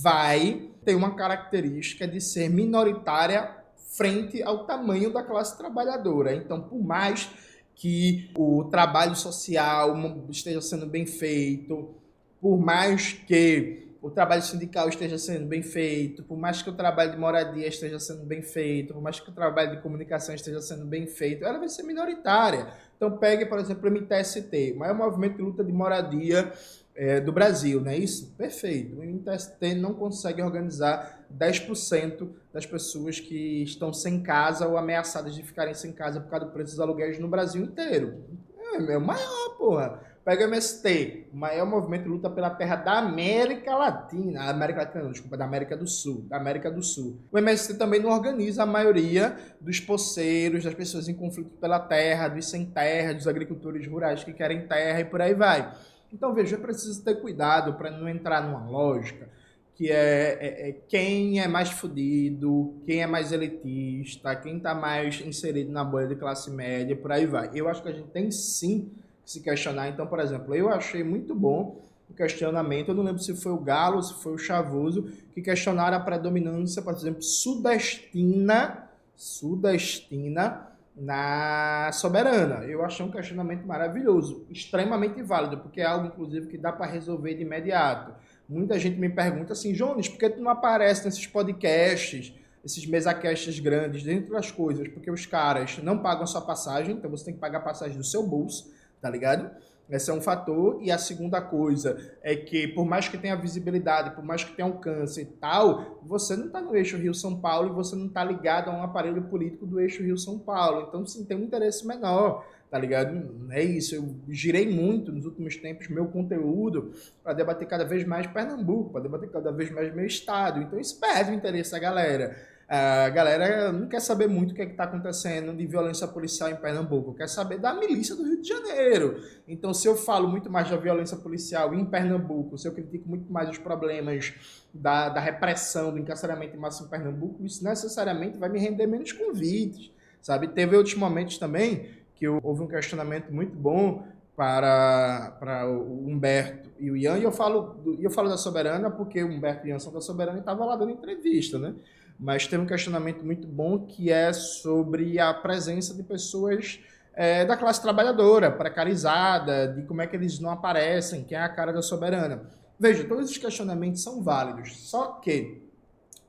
vai 0.03 0.71
ter 0.85 0.95
uma 0.95 1.15
característica 1.15 2.07
de 2.07 2.21
ser 2.21 2.51
minoritária 2.51 3.57
frente 3.97 4.43
ao 4.43 4.67
tamanho 4.67 5.13
da 5.13 5.23
classe 5.23 5.57
trabalhadora. 5.57 6.35
Então, 6.35 6.61
por 6.61 6.83
mais 6.83 7.31
que 7.75 8.31
o 8.37 8.65
trabalho 8.65 9.15
social 9.15 9.95
esteja 10.31 10.61
sendo 10.61 10.87
bem 10.87 11.07
feito, 11.07 11.95
por 12.41 12.59
mais 12.59 13.13
que 13.13 13.87
o 14.01 14.11
trabalho 14.11 14.43
sindical 14.43 14.89
esteja 14.89 15.19
sendo 15.19 15.47
bem 15.47 15.63
feito, 15.63 16.23
por 16.23 16.39
mais 16.39 16.63
que 16.63 16.71
o 16.71 16.75
trabalho 16.75 17.11
de 17.11 17.19
moradia 17.19 17.67
esteja 17.67 17.99
sendo 17.99 18.25
bem 18.25 18.41
feito, 18.41 18.95
por 18.95 19.03
mais 19.03 19.19
que 19.19 19.29
o 19.29 19.33
trabalho 19.33 19.73
de 19.73 19.83
comunicação 19.83 20.35
esteja 20.35 20.61
sendo 20.61 20.87
bem 20.87 21.07
feito, 21.07 21.45
ela 21.45 21.59
vai 21.59 21.69
ser 21.69 21.83
minoritária. 21.83 22.69
Então 22.97 23.19
pegue, 23.19 23.47
por 23.47 23.59
exemplo, 23.59 23.89
o 23.89 23.93
MTST, 23.93 24.73
o 24.75 24.79
maior 24.79 24.95
movimento 24.95 25.37
de 25.37 25.43
luta 25.43 25.65
de 25.65 25.73
moradia 25.73 26.53
é, 26.97 27.21
do 27.21 27.31
Brasil, 27.31 27.81
não 27.81 27.91
é 27.91 27.97
isso? 27.97 28.33
Perfeito. 28.37 28.99
O 28.99 29.03
MTST 29.03 29.75
não 29.75 29.93
consegue 29.93 30.43
organizar 30.43 31.27
10% 31.33 32.29
das 32.53 32.65
pessoas 32.65 33.21
que 33.21 33.63
estão 33.63 33.93
sem 33.93 34.23
casa 34.23 34.67
ou 34.67 34.77
ameaçadas 34.79 35.35
de 35.35 35.43
ficarem 35.43 35.75
sem 35.75 35.93
casa 35.93 36.21
por 36.21 36.31
causa 36.31 36.47
do 36.47 36.53
preço 36.53 36.73
dos 36.73 36.81
aluguéis 36.81 37.19
no 37.19 37.29
Brasil 37.29 37.63
inteiro. 37.63 38.25
É, 38.59 38.93
é 38.95 38.99
o 38.99 39.01
maior, 39.01 39.57
porra. 39.59 40.01
Pega 40.25 40.45
o 40.45 40.49
MST, 40.49 41.29
o 41.33 41.37
maior 41.37 41.65
movimento 41.65 42.03
de 42.03 42.09
luta 42.09 42.29
pela 42.29 42.51
terra 42.51 42.75
da 42.75 42.99
América 42.99 43.77
Latina. 43.77 44.51
América 44.51 44.81
Latina, 44.81 45.05
não, 45.05 45.13
desculpa, 45.13 45.37
da 45.37 45.45
América 45.45 45.77
do 45.77 45.87
Sul. 45.87 46.27
Da 46.29 46.37
América 46.37 46.69
do 46.69 46.83
Sul. 46.83 47.21
O 47.31 47.39
MST 47.39 47.75
também 47.75 48.03
não 48.03 48.11
organiza 48.11 48.65
a 48.65 48.67
maioria 48.67 49.37
dos 49.61 49.79
poceiros, 49.79 50.65
das 50.65 50.75
pessoas 50.75 51.09
em 51.09 51.15
conflito 51.15 51.51
pela 51.61 51.79
terra, 51.79 52.27
dos 52.27 52.51
sem 52.51 52.67
terra, 52.67 53.15
dos 53.15 53.29
agricultores 53.29 53.87
rurais 53.87 54.25
que 54.25 54.33
querem 54.33 54.67
terra 54.67 54.99
e 54.99 55.05
por 55.05 55.23
aí 55.23 55.33
vai. 55.33 55.73
Então, 56.17 56.33
veja, 56.33 56.57
eu 56.57 56.61
preciso 56.61 57.05
ter 57.05 57.17
cuidado 57.21 57.75
para 57.75 57.91
não 57.91 58.09
entrar 58.09 58.43
numa 58.43 58.67
lógica 58.67 59.29
que 59.75 59.93
é, 59.93 60.39
é, 60.41 60.69
é, 60.71 60.73
quem 60.89 61.39
é 61.39 61.47
mais 61.47 61.71
fudido, 61.71 62.81
quem 62.87 63.03
é 63.03 63.07
mais 63.07 63.33
elitista, 63.33 64.35
quem 64.35 64.57
está 64.57 64.75
mais 64.75 65.21
inserido 65.21 65.71
na 65.71 65.85
bolha 65.85 66.07
de 66.07 66.17
classe 66.17 66.51
média, 66.51 66.97
por 66.97 67.13
aí 67.13 67.27
vai. 67.27 67.51
Eu 67.53 67.69
acho 67.69 67.83
que 67.83 67.91
a 67.91 67.93
gente 67.93 68.09
tem 68.09 68.31
sim 68.31 68.91
se 69.27 69.41
questionar. 69.41 69.91
Então, 69.91 70.07
por 70.07 70.19
exemplo, 70.19 70.55
eu 70.55 70.71
achei 70.71 71.05
muito 71.05 71.35
bom 71.35 71.83
o 72.09 72.15
questionamento, 72.15 72.89
eu 72.89 72.95
não 72.95 73.05
lembro 73.05 73.21
se 73.21 73.37
foi 73.37 73.53
o 73.53 73.59
Galo, 73.59 74.03
se 74.03 74.15
foi 74.23 74.33
o 74.33 74.39
Chavoso, 74.39 75.03
que 75.35 75.43
questionaram 75.43 75.99
a 75.99 76.01
predominância, 76.01 76.81
por 76.81 76.95
exemplo, 76.95 77.21
sudestina, 77.21 78.89
sudestina 79.15 80.67
na 80.97 81.91
soberana. 81.93 82.65
Eu 82.65 82.85
achei 82.85 83.05
um 83.05 83.11
questionamento 83.11 83.67
maravilhoso, 83.67 84.47
extremamente 84.51 85.23
válido, 85.23 85.59
porque 85.59 85.81
é 85.81 85.85
algo, 85.85 86.07
inclusive, 86.07 86.47
que 86.47 86.57
dá 86.57 86.73
para 86.73 86.87
resolver 86.87 87.35
de 87.35 87.43
imediato. 87.43 88.15
Muita 88.49 88.79
gente 88.79 88.99
me 88.99 89.09
pergunta 89.09 89.53
assim, 89.53 89.73
Jones, 89.73 90.09
por 90.09 90.19
que 90.19 90.31
tu 90.31 90.41
não 90.41 90.51
aparece 90.51 91.05
nesses 91.05 91.27
podcasts, 91.27 92.33
esses 92.65 92.87
mesacasts 92.87 93.59
grandes, 93.59 94.03
dentro 94.03 94.33
das 94.33 94.51
coisas? 94.51 94.89
Porque 94.89 95.11
os 95.11 95.27
caras 95.27 95.79
não 95.83 95.99
pagam 95.99 96.27
sua 96.27 96.41
passagem, 96.41 96.95
então 96.95 97.11
você 97.11 97.27
tem 97.27 97.35
que 97.35 97.41
pagar 97.41 97.59
a 97.59 97.63
passagem 97.63 97.97
do 97.97 98.05
seu 98.05 98.23
bolso 98.23 98.75
tá 99.01 99.11
ligado? 99.11 99.51
Esse 99.89 100.11
é 100.11 100.15
um 100.15 100.21
fator. 100.21 100.79
E 100.83 100.91
a 100.91 100.99
segunda 100.99 101.41
coisa 101.41 101.97
é 102.23 102.35
que, 102.35 102.69
por 102.69 102.85
mais 102.85 103.09
que 103.09 103.17
tenha 103.17 103.37
visibilidade, 103.37 104.11
por 104.11 104.25
mais 104.25 104.43
que 104.43 104.55
tenha 104.55 104.67
alcance 104.67 105.21
e 105.21 105.25
tal, 105.25 106.01
você 106.03 106.37
não 106.37 106.47
está 106.47 106.61
no 106.61 106.77
eixo 106.77 106.97
Rio-São 106.97 107.41
Paulo 107.41 107.71
e 107.71 107.73
você 107.73 107.95
não 107.95 108.07
está 108.07 108.25
ligado 108.25 108.71
a 108.71 108.77
um 108.77 108.83
aparelho 108.83 109.23
político 109.23 109.67
do 109.67 109.81
eixo 109.81 110.03
Rio-São 110.03 110.39
Paulo. 110.39 110.87
Então, 110.89 111.07
sim, 111.07 111.25
tem 111.25 111.37
um 111.37 111.45
interesse 111.45 111.87
menor, 111.87 112.45
tá 112.69 112.79
ligado? 112.79 113.49
É 113.51 113.63
isso. 113.63 113.95
Eu 113.95 114.17
girei 114.29 114.69
muito 114.69 115.13
nos 115.13 115.25
últimos 115.25 115.57
tempos 115.57 115.89
meu 115.89 116.07
conteúdo 116.07 116.93
para 117.23 117.33
debater 117.33 117.69
cada 117.69 117.85
vez 117.85 118.05
mais 118.05 118.27
Pernambuco, 118.27 118.91
para 118.91 119.03
debater 119.03 119.31
cada 119.31 119.53
vez 119.53 119.71
mais 119.71 119.95
meu 119.95 120.05
estado. 120.05 120.61
Então, 120.61 120.81
isso 120.81 120.99
perde 120.99 121.31
o 121.31 121.35
interesse 121.35 121.71
da 121.71 121.79
galera. 121.79 122.37
A 122.69 123.09
galera 123.11 123.71
não 123.71 123.87
quer 123.87 124.01
saber 124.01 124.27
muito 124.27 124.51
o 124.51 124.55
que 124.55 124.61
é 124.61 124.65
está 124.65 124.85
acontecendo 124.85 125.57
de 125.57 125.65
violência 125.67 126.07
policial 126.09 126.51
em 126.51 126.57
Pernambuco, 126.57 127.15
quer 127.15 127.29
saber 127.29 127.59
da 127.59 127.73
milícia 127.73 128.17
do 128.17 128.25
Rio 128.25 128.43
de 128.43 128.49
Janeiro. 128.49 129.21
Então, 129.47 129.73
se 129.73 129.87
eu 129.87 129.95
falo 129.95 130.29
muito 130.29 130.51
mais 130.51 130.69
da 130.69 130.77
violência 130.77 131.17
policial 131.17 131.73
em 131.73 131.85
Pernambuco, 131.85 132.59
se 132.59 132.67
eu 132.67 132.73
critico 132.73 133.09
muito 133.09 133.33
mais 133.33 133.49
os 133.49 133.59
problemas 133.59 134.35
da, 134.75 135.09
da 135.11 135.21
repressão, 135.21 135.93
do 135.93 135.99
encarceramento 136.01 136.57
em 136.57 136.59
massa 136.59 136.83
em 136.83 136.89
Pernambuco, 136.89 137.45
isso 137.45 137.63
necessariamente 137.63 138.37
vai 138.37 138.49
me 138.49 138.59
render 138.59 138.89
menos 138.89 139.13
convites, 139.13 139.93
sabe? 140.21 140.49
Teve 140.49 140.77
outros 140.77 140.97
momentos 140.97 141.39
também 141.39 141.89
que 142.17 142.27
houve 142.27 142.63
um 142.63 142.67
questionamento 142.67 143.33
muito 143.33 143.55
bom 143.55 144.05
para, 144.35 145.37
para 145.39 145.71
o 145.71 146.09
Humberto 146.09 146.69
e 146.81 146.91
o 146.91 146.97
Ian, 146.97 147.17
e 147.19 147.23
eu 147.23 147.33
falo, 147.33 147.77
eu 148.01 148.11
falo 148.11 148.29
da 148.29 148.37
Soberana 148.37 148.91
porque 148.91 149.23
o 149.23 149.29
Humberto 149.29 149.67
e 149.67 149.71
o 149.71 149.73
Ian 149.73 149.79
são 149.79 149.93
da 149.93 150.01
Soberana 150.01 150.39
e 150.39 150.41
estava 150.41 150.65
lá 150.65 150.75
dando 150.75 150.91
entrevista, 150.91 151.59
né? 151.61 151.73
Mas 152.19 152.47
tem 152.47 152.59
um 152.59 152.67
questionamento 152.67 153.25
muito 153.25 153.47
bom 153.47 153.87
que 153.87 154.11
é 154.11 154.33
sobre 154.33 155.19
a 155.19 155.33
presença 155.35 155.95
de 155.95 156.03
pessoas 156.03 156.81
é, 157.15 157.45
da 157.45 157.57
classe 157.57 157.81
trabalhadora, 157.81 158.51
precarizada, 158.51 159.69
de 159.69 159.83
como 159.83 160.03
é 160.03 160.07
que 160.07 160.17
eles 160.17 160.39
não 160.39 160.51
aparecem, 160.51 161.25
quem 161.25 161.37
é 161.37 161.41
a 161.41 161.49
cara 161.49 161.73
da 161.73 161.83
soberana. 161.83 162.51
Veja, 162.79 163.05
todos 163.05 163.31
os 163.31 163.39
questionamentos 163.39 164.03
são 164.03 164.23
válidos, 164.23 164.77
só 164.89 165.13
que 165.13 165.63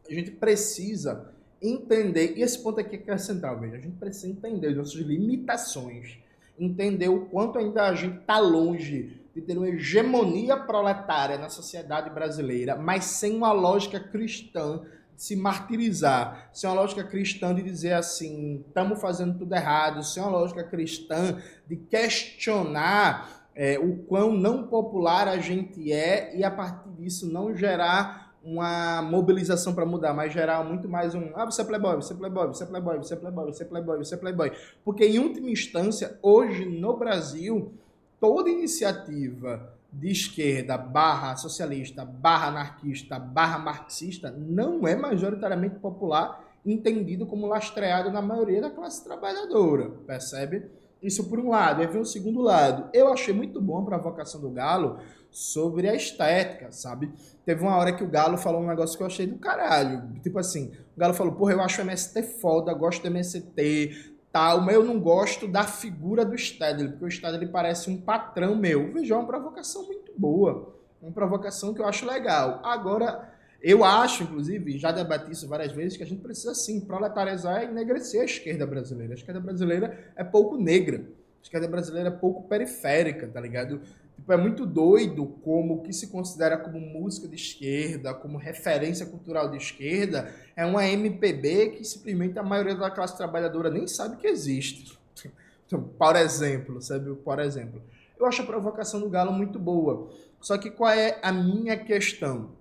a 0.09 0.13
gente 0.13 0.31
precisa 0.31 1.33
entender, 1.61 2.37
e 2.37 2.41
esse 2.41 2.61
ponto 2.63 2.79
aqui 2.79 3.03
é 3.05 3.13
é 3.13 3.17
central, 3.17 3.59
veja, 3.59 3.75
a 3.75 3.79
gente 3.79 3.97
precisa 3.97 4.27
entender 4.27 4.67
as 4.67 4.77
nossas 4.77 4.93
limitações, 4.93 6.17
entender 6.57 7.09
o 7.09 7.25
quanto 7.25 7.59
ainda 7.59 7.83
a 7.83 7.93
gente 7.93 8.19
está 8.19 8.39
longe 8.39 9.21
de 9.35 9.41
ter 9.41 9.57
uma 9.57 9.67
hegemonia 9.67 10.55
proletária 10.55 11.37
na 11.37 11.49
sociedade 11.49 12.09
brasileira, 12.09 12.75
mas 12.75 13.05
sem 13.05 13.35
uma 13.35 13.51
lógica 13.51 13.99
cristã 13.99 14.81
se 15.17 15.35
martirizar, 15.35 16.51
se 16.53 16.67
é 16.67 16.69
uma 16.69 16.81
lógica 16.81 17.03
cristã 17.03 17.53
de 17.53 17.63
dizer 17.63 17.93
assim, 17.93 18.63
estamos 18.67 19.01
fazendo 19.01 19.39
tudo 19.39 19.53
errado, 19.53 20.03
se 20.03 20.19
é 20.19 20.21
uma 20.21 20.31
lógica 20.31 20.63
cristã 20.63 21.41
de 21.67 21.75
questionar 21.75 23.49
é, 23.55 23.79
o 23.79 23.97
quão 24.03 24.31
não 24.31 24.67
popular 24.67 25.27
a 25.27 25.39
gente 25.39 25.91
é 25.91 26.37
e 26.37 26.43
a 26.43 26.51
partir 26.51 26.89
disso 26.91 27.27
não 27.27 27.55
gerar 27.55 28.37
uma 28.43 29.01
mobilização 29.01 29.73
para 29.73 29.85
mudar, 29.85 30.13
mas 30.13 30.31
gerar 30.31 30.63
muito 30.63 30.87
mais 30.87 31.15
um, 31.15 31.31
ah, 31.33 31.45
você 31.45 31.63
é 31.63 31.65
playboy, 31.65 31.95
você 31.95 32.13
é 32.13 32.15
playboy, 32.15 32.47
você 32.47 32.63
é 32.63 32.67
playboy, 32.67 32.97
você 32.97 33.13
é 33.13 33.17
playboy, 33.17 33.47
você 33.47 33.63
é 33.63 33.65
playboy, 33.65 33.97
você 33.97 34.15
é 34.15 34.17
playboy. 34.17 34.51
Porque 34.85 35.05
em 35.05 35.17
última 35.17 35.49
instância, 35.49 36.17
hoje 36.21 36.63
no 36.63 36.95
Brasil, 36.95 37.73
toda 38.19 38.49
iniciativa 38.49 39.76
de 39.91 40.11
esquerda, 40.11 40.77
barra 40.77 41.35
socialista, 41.35 42.05
barra 42.05 42.47
anarquista, 42.47 43.17
barra 43.17 43.57
marxista, 43.57 44.29
não 44.31 44.87
é 44.87 44.95
majoritariamente 44.95 45.79
popular, 45.79 46.43
entendido 46.65 47.25
como 47.25 47.47
lastreado 47.47 48.11
na 48.11 48.21
maioria 48.21 48.61
da 48.61 48.69
classe 48.69 49.03
trabalhadora, 49.03 49.89
percebe? 50.05 50.69
Isso 51.01 51.29
por 51.29 51.39
um 51.39 51.49
lado. 51.49 51.81
Aí 51.81 51.87
vem 51.87 52.01
o 52.01 52.05
segundo 52.05 52.41
lado. 52.41 52.89
Eu 52.91 53.13
achei 53.13 53.33
muito 53.33 53.61
bom 53.61 53.79
a 53.79 53.85
provocação 53.85 54.41
do 54.41 54.49
Galo 54.49 54.99
sobre 55.29 55.87
a 55.87 55.95
estética, 55.95 56.71
sabe? 56.71 57.11
Teve 57.45 57.61
uma 57.61 57.77
hora 57.77 57.93
que 57.93 58.03
o 58.03 58.09
Galo 58.09 58.37
falou 58.37 58.61
um 58.61 58.67
negócio 58.67 58.97
que 58.97 59.03
eu 59.03 59.07
achei 59.07 59.27
do 59.27 59.37
caralho. 59.37 60.11
Tipo 60.21 60.39
assim, 60.39 60.71
o 60.95 60.99
Galo 60.99 61.13
falou, 61.13 61.33
porra, 61.33 61.53
eu 61.53 61.61
acho 61.61 61.79
o 61.79 61.83
MST 61.83 62.23
foda, 62.23 62.73
gosto 62.73 63.03
do 63.03 63.07
MST, 63.07 64.16
tal, 64.31 64.61
mas 64.61 64.75
eu 64.75 64.83
não 64.83 64.99
gosto 64.99 65.47
da 65.47 65.63
figura 65.63 66.23
do 66.23 66.35
Stadler, 66.35 66.91
porque 66.91 67.05
o 67.05 67.07
Stadler 67.07 67.49
parece 67.49 67.89
um 67.89 67.99
patrão 67.99 68.55
meu. 68.55 68.91
Veja, 68.91 69.13
é 69.13 69.17
uma 69.17 69.27
provocação 69.27 69.85
muito 69.85 70.11
boa, 70.17 70.75
uma 71.01 71.11
provocação 71.11 71.73
que 71.73 71.81
eu 71.81 71.85
acho 71.85 72.05
legal. 72.05 72.61
Agora, 72.63 73.31
eu 73.61 73.83
acho, 73.83 74.23
inclusive, 74.23 74.77
já 74.77 74.91
debati 74.91 75.31
isso 75.31 75.47
várias 75.47 75.71
vezes, 75.71 75.97
que 75.97 76.03
a 76.03 76.05
gente 76.05 76.21
precisa 76.21 76.53
sim 76.53 76.79
proletarizar 76.79 77.63
e 77.63 77.65
enegrecer 77.65 78.21
a 78.21 78.25
esquerda 78.25 78.65
brasileira. 78.67 79.13
A 79.13 79.17
esquerda 79.17 79.39
brasileira 79.39 80.11
é 80.15 80.23
pouco 80.23 80.57
negra. 80.57 80.97
A 80.97 81.43
esquerda 81.43 81.67
brasileira 81.67 82.09
é 82.09 82.11
pouco 82.11 82.47
periférica, 82.47 83.27
tá 83.27 83.41
ligado? 83.41 83.81
Tipo, 84.17 84.33
é 84.33 84.37
muito 84.37 84.65
doido 84.65 85.25
como 85.43 85.75
o 85.75 85.83
que 85.83 85.93
se 85.93 86.07
considera 86.07 86.57
como 86.57 86.79
música 86.79 87.27
de 87.27 87.35
esquerda, 87.35 88.13
como 88.13 88.37
referência 88.37 89.05
cultural 89.05 89.49
de 89.49 89.57
esquerda, 89.57 90.33
é 90.55 90.65
uma 90.65 90.85
MPB 90.85 91.69
que 91.77 91.85
simplesmente 91.85 92.37
a 92.37 92.43
maioria 92.43 92.75
da 92.75 92.91
classe 92.91 93.15
trabalhadora 93.15 93.69
nem 93.69 93.87
sabe 93.87 94.17
que 94.17 94.27
existe. 94.27 94.97
Então, 95.67 95.83
por 95.83 96.15
exemplo, 96.15 96.81
sabe? 96.81 97.13
Por 97.13 97.39
exemplo. 97.39 97.81
Eu 98.17 98.25
acho 98.25 98.41
a 98.41 98.45
provocação 98.45 99.01
do 99.01 99.09
Galo 99.09 99.33
muito 99.33 99.59
boa. 99.59 100.09
Só 100.39 100.57
que 100.57 100.71
qual 100.71 100.91
é 100.91 101.19
a 101.21 101.29
minha 101.29 101.75
questão? 101.75 102.51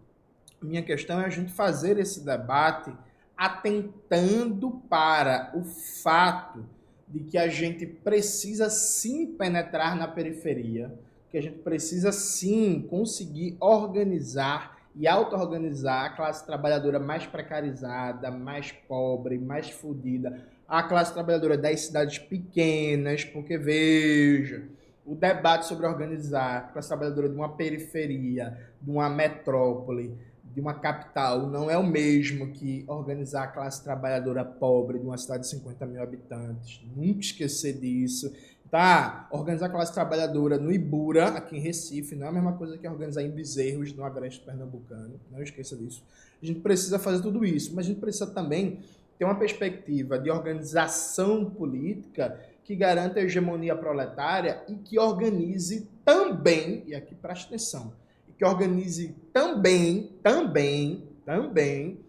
Minha 0.61 0.83
questão 0.83 1.21
é 1.21 1.25
a 1.25 1.29
gente 1.29 1.53
fazer 1.53 2.01
esse 2.01 2.25
debate 2.25 2.93
atentando 3.37 4.83
para 4.89 5.53
o 5.55 5.63
fato 5.65 6.65
de 7.07 7.21
que 7.21 7.39
a 7.39 7.49
gente 7.49 7.87
precisa 7.87 8.69
sim 8.69 9.27
penetrar 9.35 9.95
na 9.97 10.09
periferia, 10.09 10.93
que 11.31 11.39
a 11.39 11.43
gente 11.43 11.59
precisa 11.59 12.13
sim 12.13 12.87
conseguir 12.89 13.57
organizar 13.61 14.77
e 14.95 15.07
auto-organizar 15.07 16.07
a 16.07 16.11
classe 16.11 16.45
trabalhadora 16.47 16.99
mais 16.99 17.27
precarizada, 17.27 18.31
mais 18.31 18.73
pobre, 18.73 19.39
mais 19.39 19.71
fodida, 19.71 20.47
a 20.67 20.83
classe 20.83 21.13
trabalhadora 21.13 21.57
das 21.57 21.81
cidades 21.81 22.19
pequenas, 22.19 23.25
porque 23.25 23.59
veja, 23.59 24.65
o 25.05 25.15
debate 25.15 25.67
sobre 25.67 25.87
organizar 25.87 26.57
a 26.57 26.61
classe 26.63 26.89
trabalhadora 26.89 27.29
de 27.29 27.35
uma 27.35 27.51
periferia, 27.51 28.59
de 28.81 28.91
uma 28.91 29.09
metrópole, 29.09 30.17
de 30.57 30.61
uma 30.63 30.73
capital 30.73 31.47
não 31.47 31.71
é 31.71 31.77
o 31.77 31.87
mesmo 31.87 32.51
que 32.51 32.83
organizar 32.89 33.45
a 33.45 33.49
classe 33.49 33.85
trabalhadora 33.85 34.43
pobre 34.43 34.99
de 34.99 35.05
uma 35.05 35.19
cidade 35.19 35.43
de 35.43 35.51
50 35.51 35.85
mil 35.85 36.03
habitantes. 36.03 36.81
Nunca 36.97 37.21
esquecer 37.21 37.75
disso. 37.75 38.33
Tá? 38.71 39.29
Organizar 39.31 39.67
a 39.67 39.69
classe 39.69 39.95
trabalhadora 39.95 40.59
no 40.59 40.73
Ibura, 40.73 41.29
aqui 41.29 41.57
em 41.57 41.61
Recife, 41.61 42.17
não 42.17 42.27
é 42.27 42.29
a 42.31 42.33
mesma 42.33 42.53
coisa 42.55 42.77
que 42.77 42.87
organizar 42.89 43.23
em 43.23 43.31
Bezerros, 43.31 43.93
no 43.93 44.05
Agreste 44.05 44.45
Pernambucano. 44.45 45.21
Não 45.31 45.43
esqueça 45.43 45.77
disso. 45.77 46.03
A 46.43 46.45
gente 46.45 46.61
precisa 46.61 46.99
fazer 46.99 47.23
tudo 47.23 47.45
isso, 47.45 47.75
mas 47.75 47.87
a 47.87 47.89
gente 47.89 48.01
precisa 48.01 48.27
também 48.27 48.81
ter 49.19 49.25
uma 49.25 49.39
perspectiva 49.39 50.19
de 50.19 50.31
organização 50.31 51.45
política 51.49 52.39
que 52.65 52.75
garanta 52.75 53.21
a 53.21 53.23
hegemonia 53.23 53.77
proletária 53.77 54.63
e 54.69 54.75
que 54.75 54.99
organize 54.99 55.89
também, 56.05 56.83
e 56.87 56.95
aqui 56.95 57.15
preste 57.15 57.47
atenção, 57.47 57.93
que 58.37 58.45
organize 58.45 59.15
também, 59.33 60.11
também, 60.23 61.05
também 61.25 62.01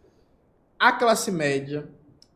a 0.79 0.91
classe 0.91 1.31
média, 1.31 1.87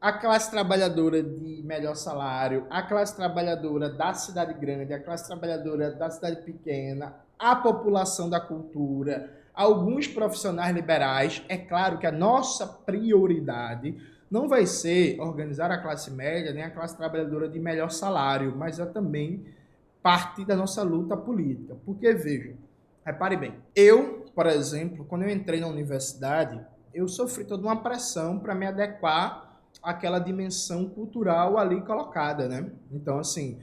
a 0.01 0.11
classe 0.11 0.49
trabalhadora 0.49 1.21
de 1.21 1.61
melhor 1.63 1.95
salário, 1.95 2.65
a 2.69 2.81
classe 2.81 3.15
trabalhadora 3.15 3.87
da 3.87 4.13
cidade 4.15 4.53
grande, 4.55 4.93
a 4.93 4.99
classe 4.99 5.27
trabalhadora 5.27 5.91
da 5.91 6.09
cidade 6.09 6.41
pequena, 6.41 7.15
a 7.37 7.55
população 7.55 8.27
da 8.27 8.39
cultura, 8.39 9.31
alguns 9.53 10.07
profissionais 10.07 10.75
liberais. 10.75 11.43
É 11.47 11.55
claro 11.55 11.99
que 11.99 12.07
a 12.07 12.11
nossa 12.11 12.65
prioridade 12.65 13.95
não 14.29 14.47
vai 14.47 14.65
ser 14.65 15.19
organizar 15.21 15.69
a 15.69 15.77
classe 15.77 16.09
média 16.09 16.51
nem 16.51 16.63
a 16.63 16.71
classe 16.71 16.97
trabalhadora 16.97 17.47
de 17.47 17.59
melhor 17.59 17.91
salário, 17.91 18.55
mas 18.57 18.79
é 18.79 18.85
também 18.87 19.45
parte 20.01 20.43
da 20.43 20.55
nossa 20.55 20.81
luta 20.81 21.15
política. 21.15 21.77
Porque, 21.85 22.11
veja, 22.13 22.55
Repare 23.03 23.35
bem, 23.35 23.55
eu, 23.75 24.25
por 24.35 24.45
exemplo, 24.45 25.03
quando 25.05 25.23
eu 25.23 25.29
entrei 25.29 25.59
na 25.59 25.67
universidade, 25.67 26.61
eu 26.93 27.07
sofri 27.07 27.43
toda 27.43 27.63
uma 27.63 27.81
pressão 27.81 28.37
para 28.37 28.53
me 28.53 28.67
adequar 28.67 29.50
àquela 29.81 30.19
dimensão 30.19 30.87
cultural 30.87 31.57
ali 31.57 31.81
colocada, 31.81 32.47
né? 32.47 32.71
Então, 32.91 33.17
assim, 33.17 33.57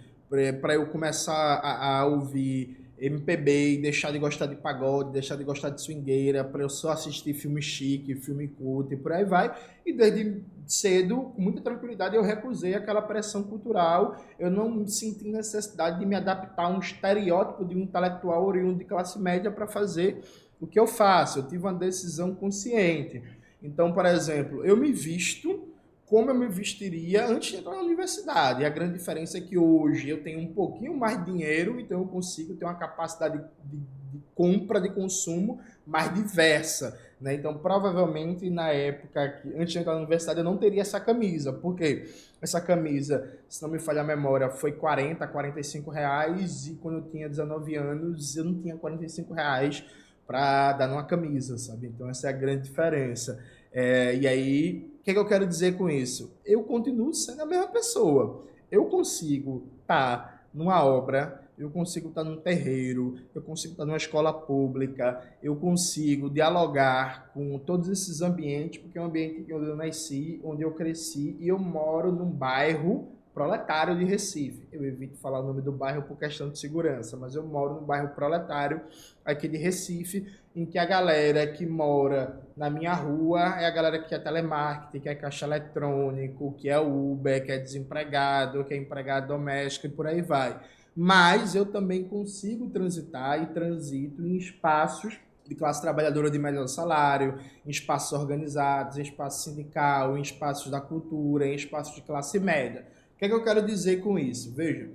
para 0.60 0.74
eu 0.74 0.86
começar 0.88 1.34
a, 1.34 2.00
a 2.00 2.06
ouvir 2.06 2.88
MPB 3.00 3.74
e 3.74 3.78
deixar 3.78 4.10
de 4.10 4.18
gostar 4.18 4.46
de 4.46 4.56
pagode, 4.56 5.12
deixar 5.12 5.36
de 5.36 5.44
gostar 5.44 5.70
de 5.70 5.80
swingueira, 5.80 6.42
para 6.42 6.62
eu 6.62 6.68
só 6.68 6.90
assistir 6.90 7.32
filme 7.32 7.62
chique, 7.62 8.14
filme 8.16 8.48
culto 8.48 8.92
e 8.92 8.96
por 8.96 9.12
aí 9.12 9.24
vai. 9.24 9.56
E 9.86 9.92
desde 9.92 10.42
cedo, 10.66 11.32
com 11.34 11.40
muita 11.40 11.62
tranquilidade, 11.62 12.16
eu 12.16 12.22
recusei 12.22 12.74
aquela 12.74 13.00
pressão 13.00 13.42
cultural. 13.44 14.16
Eu 14.38 14.50
não 14.50 14.86
senti 14.86 15.28
necessidade 15.28 16.00
de 16.00 16.06
me 16.06 16.16
adaptar 16.16 16.64
a 16.64 16.68
um 16.68 16.80
estereótipo 16.80 17.64
de 17.64 17.76
um 17.76 17.80
intelectual 17.80 18.44
oriundo 18.44 18.78
de 18.78 18.84
classe 18.84 19.18
média 19.18 19.50
para 19.50 19.66
fazer 19.66 20.20
o 20.60 20.66
que 20.66 20.78
eu 20.78 20.86
faço. 20.86 21.38
Eu 21.38 21.42
tive 21.44 21.62
uma 21.62 21.74
decisão 21.74 22.34
consciente. 22.34 23.22
Então, 23.62 23.92
por 23.92 24.06
exemplo, 24.06 24.64
eu 24.64 24.76
me 24.76 24.92
visto 24.92 25.67
como 26.08 26.30
eu 26.30 26.34
me 26.34 26.48
vestiria 26.48 27.26
antes 27.26 27.50
de 27.50 27.56
entrar 27.58 27.74
na 27.74 27.82
universidade. 27.82 28.62
E 28.62 28.64
a 28.64 28.70
grande 28.70 28.94
diferença 28.94 29.36
é 29.36 29.40
que 29.40 29.58
hoje 29.58 30.08
eu 30.08 30.22
tenho 30.22 30.40
um 30.40 30.52
pouquinho 30.52 30.96
mais 30.96 31.18
de 31.18 31.30
dinheiro, 31.30 31.78
então 31.78 32.00
eu 32.00 32.06
consigo 32.06 32.54
ter 32.54 32.64
uma 32.64 32.74
capacidade 32.74 33.38
de, 33.38 33.78
de 33.78 34.22
compra, 34.34 34.80
de 34.80 34.88
consumo 34.88 35.60
mais 35.86 36.12
diversa. 36.14 36.98
Né? 37.20 37.34
Então, 37.34 37.58
provavelmente, 37.58 38.48
na 38.48 38.70
época, 38.70 39.28
que, 39.28 39.48
antes 39.54 39.72
de 39.72 39.78
entrar 39.80 39.92
na 39.92 39.98
universidade, 39.98 40.38
eu 40.38 40.44
não 40.44 40.56
teria 40.56 40.80
essa 40.80 41.00
camisa. 41.00 41.52
Por 41.52 41.74
quê? 41.74 42.08
Essa 42.40 42.60
camisa, 42.60 43.28
se 43.48 43.60
não 43.62 43.68
me 43.68 43.78
falha 43.78 44.00
a 44.00 44.04
memória, 44.04 44.48
foi 44.48 44.72
40, 44.72 45.26
45 45.26 45.90
reais. 45.90 46.68
E 46.68 46.76
quando 46.76 46.98
eu 46.98 47.10
tinha 47.10 47.28
19 47.28 47.74
anos, 47.74 48.36
eu 48.36 48.44
não 48.44 48.54
tinha 48.54 48.76
45 48.76 49.34
reais 49.34 49.84
para 50.26 50.72
dar 50.74 50.86
numa 50.86 51.04
camisa, 51.04 51.58
sabe? 51.58 51.88
Então, 51.88 52.08
essa 52.08 52.28
é 52.28 52.30
a 52.30 52.32
grande 52.32 52.68
diferença. 52.68 53.42
É, 53.72 54.14
e 54.14 54.26
aí, 54.26 54.97
que, 55.08 55.14
que 55.14 55.18
eu 55.18 55.26
quero 55.26 55.46
dizer 55.46 55.78
com 55.78 55.88
isso? 55.88 56.38
Eu 56.44 56.62
continuo 56.64 57.14
sendo 57.14 57.40
a 57.40 57.46
mesma 57.46 57.68
pessoa. 57.68 58.44
Eu 58.70 58.84
consigo 58.84 59.66
estar 59.80 60.18
tá 60.18 60.42
numa 60.52 60.84
obra, 60.84 61.48
eu 61.56 61.70
consigo 61.70 62.10
estar 62.10 62.22
tá 62.22 62.28
num 62.28 62.36
terreiro, 62.36 63.16
eu 63.34 63.40
consigo 63.40 63.72
estar 63.72 63.84
tá 63.84 63.86
numa 63.86 63.96
escola 63.96 64.34
pública, 64.34 65.22
eu 65.42 65.56
consigo 65.56 66.28
dialogar 66.28 67.32
com 67.32 67.58
todos 67.58 67.88
esses 67.88 68.20
ambientes, 68.20 68.82
porque 68.82 68.98
é 68.98 69.00
um 69.00 69.06
ambiente 69.06 69.50
onde 69.50 69.70
eu 69.70 69.76
nasci, 69.76 70.40
onde 70.44 70.62
eu 70.62 70.72
cresci, 70.72 71.38
e 71.40 71.48
eu 71.48 71.58
moro 71.58 72.12
num 72.12 72.30
bairro 72.30 73.08
proletário 73.38 73.96
de 73.96 74.04
Recife. 74.04 74.66
Eu 74.72 74.84
evito 74.84 75.16
falar 75.18 75.38
o 75.38 75.44
nome 75.44 75.62
do 75.62 75.70
bairro 75.70 76.02
por 76.02 76.18
questão 76.18 76.50
de 76.50 76.58
segurança, 76.58 77.16
mas 77.16 77.36
eu 77.36 77.46
moro 77.46 77.74
no 77.74 77.82
bairro 77.82 78.08
proletário 78.08 78.80
aqui 79.24 79.46
de 79.46 79.56
Recife, 79.56 80.26
em 80.56 80.66
que 80.66 80.76
a 80.76 80.84
galera 80.84 81.46
que 81.46 81.64
mora 81.64 82.40
na 82.56 82.68
minha 82.68 82.92
rua 82.92 83.60
é 83.60 83.64
a 83.64 83.70
galera 83.70 84.00
que 84.00 84.12
é 84.12 84.18
telemarketing, 84.18 84.98
que 84.98 85.08
é 85.08 85.14
caixa 85.14 85.46
eletrônico, 85.46 86.52
que 86.54 86.68
é 86.68 86.80
Uber, 86.80 87.44
que 87.44 87.52
é 87.52 87.58
desempregado, 87.58 88.64
que 88.64 88.74
é 88.74 88.76
empregado 88.76 89.28
doméstico 89.28 89.86
e 89.86 89.90
por 89.90 90.08
aí 90.08 90.20
vai. 90.20 90.58
Mas 90.96 91.54
eu 91.54 91.64
também 91.64 92.02
consigo 92.02 92.68
transitar 92.70 93.40
e 93.40 93.46
transito 93.46 94.20
em 94.26 94.36
espaços 94.36 95.16
de 95.46 95.54
classe 95.54 95.80
trabalhadora 95.80 96.28
de 96.28 96.40
melhor 96.40 96.66
salário, 96.66 97.38
em 97.64 97.70
espaços 97.70 98.12
organizados, 98.18 98.98
em 98.98 99.02
espaço 99.02 99.48
sindical, 99.48 100.18
em 100.18 100.22
espaços 100.22 100.72
da 100.72 100.80
cultura, 100.80 101.46
em 101.46 101.54
espaços 101.54 101.94
de 101.94 102.02
classe 102.02 102.40
média. 102.40 102.97
O 103.18 103.20
que, 103.20 103.24
é 103.24 103.28
que 103.28 103.34
eu 103.34 103.42
quero 103.42 103.66
dizer 103.66 104.00
com 104.00 104.16
isso? 104.16 104.52
Veja, 104.52 104.90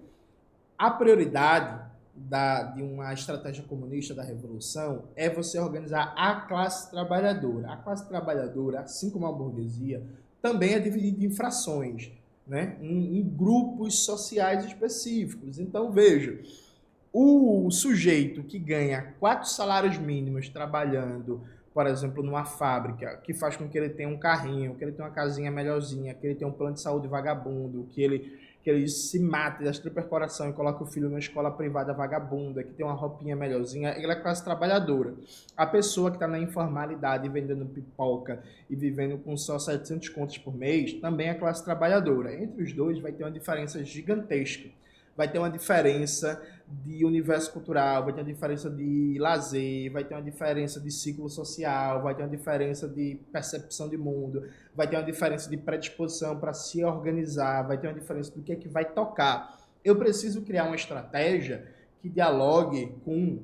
a 0.78 0.90
prioridade 0.90 1.78
da, 2.16 2.64
de 2.64 2.82
uma 2.82 3.14
estratégia 3.14 3.66
comunista 3.66 4.14
da 4.14 4.24
revolução 4.24 5.10
é 5.14 5.30
você 5.30 5.60
organizar 5.60 6.14
a 6.16 6.36
classe 6.36 6.90
trabalhadora. 6.90 7.74
A 7.74 7.76
classe 7.76 8.08
trabalhadora, 8.08 8.80
assim 8.80 9.10
como 9.10 9.28
a 9.28 9.32
burguesia, 9.34 10.02
também 10.42 10.74
é 10.74 10.80
dividida 10.80 11.26
em 11.26 11.32
frações, 11.32 12.14
né? 12.48 12.78
em, 12.80 13.20
em 13.20 13.28
grupos 13.28 14.06
sociais 14.06 14.64
específicos. 14.64 15.60
Então, 15.60 15.92
veja, 15.92 16.40
o 17.12 17.70
sujeito 17.72 18.42
que 18.42 18.58
ganha 18.58 19.16
quatro 19.20 19.50
salários 19.50 19.98
mínimos 19.98 20.48
trabalhando 20.48 21.42
por 21.74 21.88
exemplo, 21.88 22.22
numa 22.22 22.46
fábrica, 22.46 23.18
que 23.24 23.34
faz 23.34 23.58
com 23.58 23.68
que 23.68 23.78
ele 23.78 23.90
tenha 23.90 24.08
um 24.08 24.18
carrinho, 24.18 24.76
que 24.76 24.84
ele 24.84 24.92
tenha 24.92 25.08
uma 25.08 25.14
casinha 25.14 25.50
melhorzinha, 25.50 26.14
que 26.14 26.28
ele 26.28 26.36
tenha 26.36 26.48
um 26.48 26.54
plano 26.54 26.76
de 26.76 26.82
saúde 26.82 27.08
vagabundo, 27.08 27.88
que 27.90 28.02
ele, 28.02 28.40
que 28.62 28.70
ele 28.70 28.88
se 28.88 29.20
mate 29.20 29.64
das 29.64 29.80
tripas 29.80 30.06
coração 30.06 30.48
e 30.48 30.54
coloque 30.54 30.84
o 30.84 30.86
filho 30.86 31.10
numa 31.10 31.18
escola 31.18 31.50
privada 31.50 31.92
vagabunda, 31.92 32.64
que 32.64 32.74
tem 32.74 32.86
uma 32.86 32.94
roupinha 32.94 33.36
melhorzinha, 33.36 33.96
ele 33.98 34.12
é 34.12 34.16
classe 34.16 34.44
trabalhadora. 34.44 35.16
A 35.58 35.66
pessoa 35.66 36.12
que 36.12 36.18
está 36.18 36.28
na 36.28 36.38
informalidade 36.38 37.28
vendendo 37.28 37.66
pipoca 37.66 38.44
e 38.70 38.76
vivendo 38.76 39.18
com 39.18 39.36
só 39.36 39.58
700 39.58 40.10
contos 40.10 40.38
por 40.38 40.56
mês, 40.56 40.94
também 40.94 41.30
é 41.30 41.34
classe 41.34 41.64
trabalhadora. 41.66 42.36
Entre 42.36 42.62
os 42.62 42.72
dois 42.72 43.00
vai 43.00 43.12
ter 43.12 43.24
uma 43.24 43.32
diferença 43.32 43.84
gigantesca 43.84 44.70
vai 45.16 45.28
ter 45.28 45.40
uma 45.40 45.50
diferença 45.50 46.42
de 46.68 47.06
universo 47.06 47.52
cultural, 47.52 48.04
vai 48.04 48.14
ter 48.14 48.22
uma 48.22 48.32
diferença 48.32 48.70
de 48.70 49.18
lazer, 49.20 49.92
vai 49.92 50.04
ter 50.04 50.16
uma 50.16 50.22
diferença 50.22 50.80
de 50.80 50.92
ciclo 50.92 51.30
social, 51.30 52.02
vai 52.02 52.16
ter 52.16 52.24
uma 52.24 52.30
diferença 52.30 52.88
de 52.88 53.20
percepção 53.32 53.90
de 53.90 53.98
mundo, 53.98 54.48
vai 54.76 54.88
ter 54.88 54.96
uma 54.96 55.04
diferença 55.04 55.50
de 55.50 55.58
predisposição 55.58 56.40
para 56.40 56.54
se 56.54 56.84
organizar, 56.84 57.64
vai 57.64 57.78
ter 57.78 57.88
uma 57.88 57.94
diferença 57.94 58.32
do 58.32 58.42
que 58.42 58.52
é 58.52 58.56
que 58.56 58.68
vai 58.68 58.86
tocar. 58.86 59.60
Eu 59.84 59.96
preciso 59.96 60.42
criar 60.42 60.66
uma 60.66 60.76
estratégia 60.76 61.68
que 62.02 62.10
dialogue 62.10 62.96
com, 63.04 63.40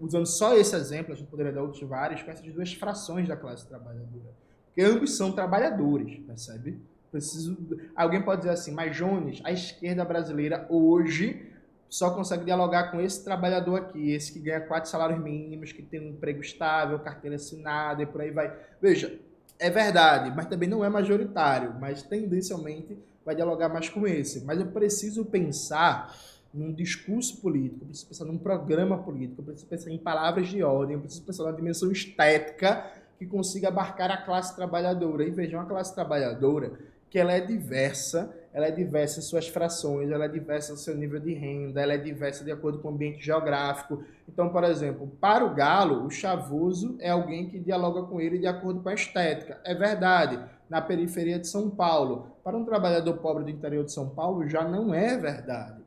usando 0.00 0.26
só 0.26 0.56
esse 0.56 0.74
exemplo, 0.74 1.12
a 1.12 1.16
gente 1.16 1.28
poderia 1.28 1.52
dar 1.52 1.62
outros 1.62 1.82
vários, 1.82 2.22
com 2.22 2.30
essas 2.30 2.52
duas 2.52 2.72
frações 2.72 3.28
da 3.28 3.36
classe 3.36 3.66
trabalhadora. 3.66 4.32
Porque 4.66 4.82
ambos 4.82 5.16
são 5.16 5.32
trabalhadores, 5.32 6.18
percebe? 6.26 6.80
Preciso. 7.10 7.56
Alguém 7.94 8.22
pode 8.22 8.40
dizer 8.40 8.54
assim, 8.54 8.72
mas 8.72 8.96
Jones, 8.96 9.40
a 9.44 9.52
esquerda 9.52 10.02
brasileira 10.02 10.66
hoje 10.70 11.51
só 11.92 12.08
consegue 12.08 12.46
dialogar 12.46 12.90
com 12.90 13.02
esse 13.02 13.22
trabalhador 13.22 13.76
aqui, 13.76 14.12
esse 14.12 14.32
que 14.32 14.38
ganha 14.38 14.62
quatro 14.62 14.88
salários 14.88 15.22
mínimos, 15.22 15.72
que 15.72 15.82
tem 15.82 16.00
um 16.00 16.08
emprego 16.08 16.40
estável, 16.40 16.98
carteira 16.98 17.36
assinada 17.36 18.02
e 18.02 18.06
por 18.06 18.22
aí 18.22 18.30
vai. 18.30 18.50
Veja, 18.80 19.20
é 19.58 19.68
verdade, 19.68 20.32
mas 20.34 20.46
também 20.46 20.70
não 20.70 20.82
é 20.82 20.88
majoritário, 20.88 21.76
mas 21.78 22.02
tendencialmente 22.02 22.96
vai 23.26 23.34
dialogar 23.34 23.68
mais 23.68 23.90
com 23.90 24.06
esse. 24.06 24.42
Mas 24.42 24.58
eu 24.58 24.68
preciso 24.68 25.22
pensar 25.26 26.16
num 26.52 26.72
discurso 26.72 27.42
político, 27.42 27.82
eu 27.82 27.88
preciso 27.88 28.08
pensar 28.08 28.24
num 28.24 28.38
programa 28.38 28.96
político, 28.96 29.42
eu 29.42 29.44
preciso 29.44 29.66
pensar 29.66 29.90
em 29.90 29.98
palavras 29.98 30.48
de 30.48 30.62
ordem, 30.62 30.94
eu 30.94 31.00
preciso 31.02 31.22
pensar 31.24 31.44
na 31.44 31.52
dimensão 31.52 31.92
estética 31.92 32.90
que 33.18 33.26
consiga 33.26 33.68
abarcar 33.68 34.10
a 34.10 34.16
classe 34.16 34.56
trabalhadora. 34.56 35.24
E 35.24 35.30
vejam, 35.30 35.60
a 35.60 35.66
classe 35.66 35.94
trabalhadora 35.94 36.72
que 37.12 37.18
ela 37.18 37.34
é 37.34 37.40
diversa, 37.40 38.34
ela 38.54 38.68
é 38.68 38.70
diversa 38.70 39.18
em 39.18 39.22
suas 39.22 39.46
frações, 39.46 40.10
ela 40.10 40.24
é 40.24 40.28
diversa 40.28 40.72
no 40.72 40.78
seu 40.78 40.96
nível 40.96 41.20
de 41.20 41.34
renda, 41.34 41.82
ela 41.82 41.92
é 41.92 41.98
diversa 41.98 42.42
de 42.42 42.50
acordo 42.50 42.78
com 42.78 42.88
o 42.88 42.90
ambiente 42.90 43.22
geográfico. 43.22 44.02
Então, 44.26 44.48
por 44.48 44.64
exemplo, 44.64 45.06
para 45.20 45.44
o 45.44 45.54
galo, 45.54 46.06
o 46.06 46.10
chavoso 46.10 46.96
é 47.00 47.10
alguém 47.10 47.50
que 47.50 47.58
dialoga 47.58 48.04
com 48.04 48.18
ele 48.18 48.38
de 48.38 48.46
acordo 48.46 48.80
com 48.80 48.88
a 48.88 48.94
estética. 48.94 49.60
É 49.62 49.74
verdade, 49.74 50.42
na 50.70 50.80
periferia 50.80 51.38
de 51.38 51.46
São 51.46 51.68
Paulo. 51.68 52.28
Para 52.42 52.56
um 52.56 52.64
trabalhador 52.64 53.18
pobre 53.18 53.44
do 53.44 53.50
interior 53.50 53.84
de 53.84 53.92
São 53.92 54.08
Paulo, 54.08 54.48
já 54.48 54.66
não 54.66 54.94
é 54.94 55.18
verdade. 55.18 55.82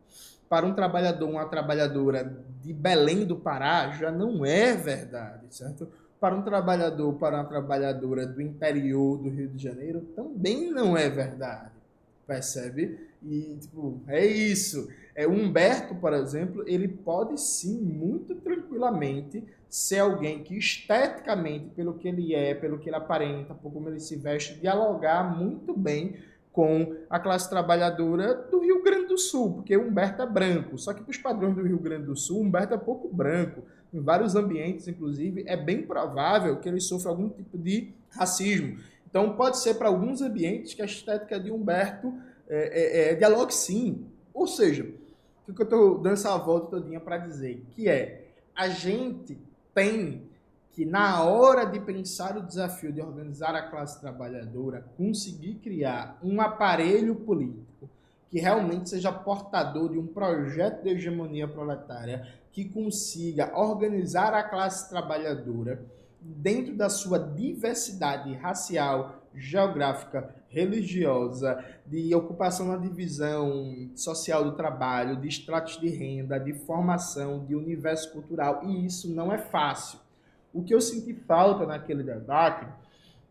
Para 0.48 0.64
um 0.64 0.76
trabalhador, 0.76 1.28
uma 1.28 1.46
trabalhadora 1.46 2.38
de 2.62 2.72
Belém 2.72 3.26
do 3.26 3.36
Pará, 3.36 3.90
já 3.94 4.12
não 4.12 4.46
é 4.46 4.76
verdade, 4.76 5.48
certo? 5.50 5.90
Para 6.20 6.36
um 6.36 6.42
trabalhador, 6.42 7.14
para 7.14 7.38
uma 7.38 7.46
trabalhadora 7.46 8.26
do 8.26 8.42
interior 8.42 9.18
do 9.18 9.30
Rio 9.30 9.50
de 9.50 9.62
Janeiro, 9.62 10.02
também 10.16 10.72
não 10.72 10.98
é 10.98 11.10
verdade. 11.10 11.72
Percebe? 12.26 13.00
E, 13.22 13.58
tipo, 13.60 14.02
é 14.08 14.26
isso. 14.26 14.88
É, 15.16 15.28
o 15.28 15.32
Humberto, 15.32 15.96
por 15.96 16.14
exemplo, 16.14 16.64
ele 16.68 16.88
pode 16.88 17.40
sim, 17.40 17.80
muito 17.80 18.36
tranquilamente, 18.36 19.44
ser 19.70 20.00
alguém 20.00 20.44
que 20.44 20.58
esteticamente, 20.58 21.70
pelo 21.76 21.96
que 21.96 22.08
ele 22.08 22.34
é, 22.34 22.54
pelo 22.54 22.80
que 22.80 22.90
ele 22.90 22.96
aparenta, 22.96 23.54
por 23.54 23.72
como 23.72 23.90
ele 23.90 24.00
se 24.00 24.16
veste, 24.16 24.60
dialogar 24.60 25.38
muito 25.38 25.78
bem 25.78 26.16
com 26.52 26.96
a 27.10 27.20
classe 27.20 27.50
trabalhadora 27.50 28.34
do 28.34 28.60
Rio 28.62 28.82
Grande 28.82 29.08
do 29.08 29.18
Sul, 29.18 29.56
porque 29.56 29.76
Humberto 29.76 30.22
é 30.22 30.26
branco. 30.26 30.78
Só 30.78 30.94
que 30.94 31.04
para 31.04 31.12
os 31.12 31.18
padrões 31.18 31.56
do 31.56 31.64
Rio 31.64 31.78
Grande 31.78 32.06
do 32.06 32.16
Sul, 32.16 32.42
Humberto 32.42 32.74
é 32.74 32.78
pouco 32.78 33.14
branco 33.14 33.64
em 33.96 34.02
vários 34.02 34.36
ambientes, 34.36 34.88
inclusive, 34.88 35.44
é 35.48 35.56
bem 35.56 35.82
provável 35.82 36.58
que 36.58 36.68
ele 36.68 36.82
sofra 36.82 37.12
algum 37.12 37.30
tipo 37.30 37.58
de 37.58 37.94
racismo. 38.10 38.78
Então, 39.10 39.36
pode 39.36 39.60
ser 39.60 39.76
para 39.76 39.88
alguns 39.88 40.22
ambientes 40.22 40.74
que 40.74 40.82
a 40.82 40.86
estética 40.86 41.40
de 41.40 41.50
Humberto 41.50 42.14
é, 42.50 43.10
é, 43.10 43.12
é 43.12 43.16
dialogue 43.16 43.54
sim. 43.54 44.06
Ou 44.34 44.46
seja, 44.46 44.86
o 45.48 45.54
que 45.54 45.62
eu 45.62 45.64
estou 45.64 45.98
dando 46.00 46.14
essa 46.14 46.36
volta 46.38 46.72
todinha 46.72 47.00
para 47.00 47.18
dizer? 47.18 47.64
Que 47.72 47.88
é, 47.88 48.26
a 48.54 48.68
gente 48.68 49.38
tem 49.74 50.24
que, 50.74 50.86
na 50.86 51.24
hora 51.24 51.64
de 51.64 51.80
pensar 51.80 52.38
o 52.38 52.44
desafio 52.44 52.92
de 52.92 53.00
organizar 53.00 53.56
a 53.56 53.62
classe 53.62 54.02
trabalhadora, 54.02 54.86
conseguir 54.98 55.56
criar 55.56 56.20
um 56.22 56.42
aparelho 56.42 57.16
político 57.16 57.90
que 58.30 58.40
realmente 58.40 58.90
seja 58.90 59.12
portador 59.12 59.92
de 59.92 60.00
um 60.00 60.08
projeto 60.08 60.84
de 60.84 60.90
hegemonia 60.90 61.48
proletária 61.48 62.28
que 62.52 62.66
consiga 62.66 63.58
organizar 63.58 64.34
a 64.34 64.44
classe 64.44 64.90
trabalhadora 64.90 65.86
dentro 66.22 66.76
da 66.76 66.90
sua 66.90 67.20
diversidade 67.20 68.34
racial, 68.34 69.22
geográfica, 69.34 70.34
religiosa, 70.48 71.64
de 71.86 72.16
ocupação 72.16 72.68
na 72.68 72.78
divisão 72.78 73.90
social 73.96 74.44
do 74.44 74.54
trabalho, 74.54 75.18
de 75.18 75.28
estratos 75.28 75.78
de 75.80 75.90
renda, 75.90 76.40
de 76.40 76.54
formação, 76.54 77.46
de 77.46 77.54
universo 77.54 78.12
cultural, 78.12 78.62
e 78.64 78.86
isso 78.86 79.14
não 79.14 79.32
é 79.32 79.38
fácil. 79.38 80.00
O 80.54 80.64
que 80.64 80.74
eu 80.74 80.80
senti 80.80 81.14
falta 81.14 81.66
naquele 81.66 82.02
debate 82.02 82.66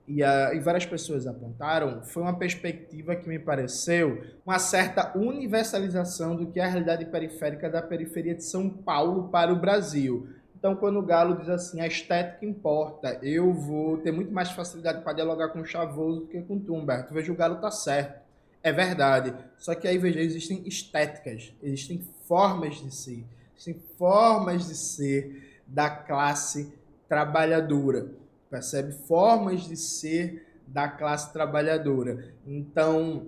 e, 0.06 0.22
a, 0.22 0.54
e 0.54 0.60
várias 0.60 0.84
pessoas 0.84 1.26
apontaram, 1.26 2.02
foi 2.02 2.22
uma 2.22 2.36
perspectiva 2.36 3.16
que 3.16 3.28
me 3.28 3.38
pareceu 3.38 4.22
uma 4.44 4.58
certa 4.58 5.16
universalização 5.16 6.36
do 6.36 6.46
que 6.46 6.60
é 6.60 6.64
a 6.64 6.68
realidade 6.68 7.06
periférica 7.06 7.70
da 7.70 7.80
periferia 7.80 8.34
de 8.34 8.44
São 8.44 8.68
Paulo 8.68 9.28
para 9.28 9.52
o 9.52 9.56
Brasil. 9.56 10.28
Então, 10.56 10.76
quando 10.76 10.98
o 10.98 11.02
Galo 11.02 11.36
diz 11.36 11.48
assim, 11.48 11.80
a 11.80 11.86
estética 11.86 12.44
importa, 12.44 13.18
eu 13.22 13.52
vou 13.52 13.98
ter 13.98 14.12
muito 14.12 14.32
mais 14.32 14.50
facilidade 14.50 15.02
para 15.02 15.12
dialogar 15.14 15.48
com 15.48 15.60
o 15.60 15.64
Chavoso 15.64 16.20
do 16.20 16.26
que 16.26 16.40
com 16.42 16.54
o 16.54 16.74
Humberto. 16.74 17.12
Veja, 17.12 17.32
o 17.32 17.36
Galo 17.36 17.56
tá 17.56 17.70
certo. 17.70 18.22
É 18.62 18.72
verdade. 18.72 19.34
Só 19.58 19.74
que 19.74 19.86
aí, 19.86 19.98
veja, 19.98 20.20
existem 20.20 20.66
estéticas, 20.66 21.52
existem 21.62 22.00
formas 22.26 22.76
de 22.76 22.94
ser, 22.94 23.24
existem 23.54 23.76
formas 23.98 24.66
de 24.68 24.74
ser 24.74 25.60
da 25.66 25.90
classe 25.90 26.72
trabalhadora 27.08 28.23
percebe 28.54 28.92
formas 28.92 29.62
de 29.62 29.76
ser 29.76 30.46
da 30.64 30.88
classe 30.88 31.32
trabalhadora. 31.32 32.32
Então, 32.46 33.26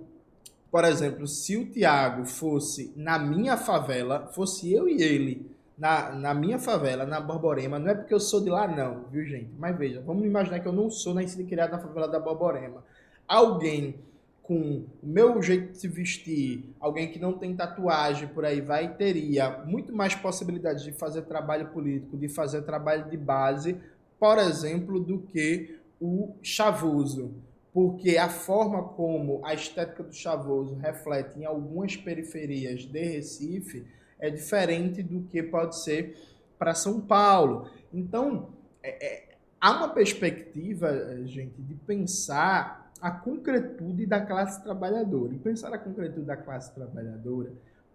por 0.71 0.85
exemplo, 0.85 1.27
se 1.27 1.57
o 1.57 1.69
Tiago 1.69 2.25
fosse 2.25 2.93
na 2.95 3.19
minha 3.19 3.57
favela, 3.57 4.27
fosse 4.27 4.71
eu 4.71 4.87
e 4.87 5.01
ele 5.01 5.51
na, 5.77 6.11
na 6.11 6.33
minha 6.33 6.57
favela, 6.57 7.05
na 7.05 7.19
Borborema, 7.19 7.77
não 7.77 7.89
é 7.89 7.95
porque 7.95 8.13
eu 8.13 8.21
sou 8.21 8.41
de 8.41 8.49
lá, 8.49 8.67
não, 8.69 9.03
viu, 9.11 9.25
gente? 9.25 9.51
Mas 9.59 9.77
veja, 9.77 10.01
vamos 10.01 10.25
imaginar 10.25 10.61
que 10.61 10.67
eu 10.67 10.71
não 10.71 10.89
sou 10.89 11.13
nascido 11.13 11.41
e 11.41 11.45
criado 11.45 11.71
na 11.71 11.79
favela 11.79 12.07
da 12.07 12.19
Borborema. 12.21 12.81
Alguém 13.27 13.99
com 14.41 14.85
o 15.03 15.05
meu 15.05 15.41
jeito 15.41 15.73
de 15.73 15.77
se 15.77 15.89
vestir, 15.89 16.73
alguém 16.79 17.11
que 17.11 17.19
não 17.19 17.33
tem 17.33 17.53
tatuagem 17.53 18.29
por 18.29 18.45
aí 18.45 18.61
vai, 18.61 18.95
teria 18.95 19.61
muito 19.65 19.93
mais 19.93 20.15
possibilidades 20.15 20.85
de 20.85 20.93
fazer 20.93 21.23
trabalho 21.23 21.67
político, 21.67 22.15
de 22.17 22.29
fazer 22.29 22.61
trabalho 22.61 23.09
de 23.09 23.17
base, 23.17 23.77
por 24.19 24.37
exemplo, 24.37 24.99
do 24.99 25.19
que 25.19 25.79
o 25.99 26.35
chavoso, 26.41 27.35
porque 27.73 28.17
a 28.17 28.29
forma 28.29 28.83
como 28.83 29.45
a 29.45 29.53
estética 29.53 30.03
do 30.03 30.13
chavoso 30.13 30.75
reflete 30.75 31.39
em 31.39 31.45
algumas 31.45 31.95
periferias 31.95 32.83
de 32.83 32.99
Recife 32.99 33.85
é 34.19 34.29
diferente 34.29 35.03
do 35.03 35.21
que 35.23 35.43
pode 35.43 35.77
ser 35.77 36.17
para 36.57 36.73
São 36.73 36.99
Paulo. 36.99 37.69
Então, 37.93 38.49
é, 38.81 39.05
é, 39.05 39.37
há 39.61 39.77
uma 39.77 39.89
perspectiva, 39.89 41.21
gente, 41.25 41.61
de 41.61 41.75
pensar 41.75 42.91
a 42.99 43.11
concretude 43.11 44.05
da 44.05 44.21
classe 44.21 44.63
trabalhadora. 44.63 45.33
E 45.33 45.37
pensar 45.37 45.71
a 45.73 45.77
concretude 45.77 46.25
da 46.25 46.35
classe 46.35 46.73
trabalhadora 46.73 47.53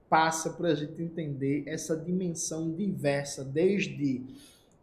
passa 0.09 0.51
por 0.51 0.67
a 0.67 0.75
gente 0.75 1.01
entender 1.03 1.65
essa 1.67 1.97
dimensão 1.97 2.71
diversa, 2.71 3.45
desde 3.45 4.23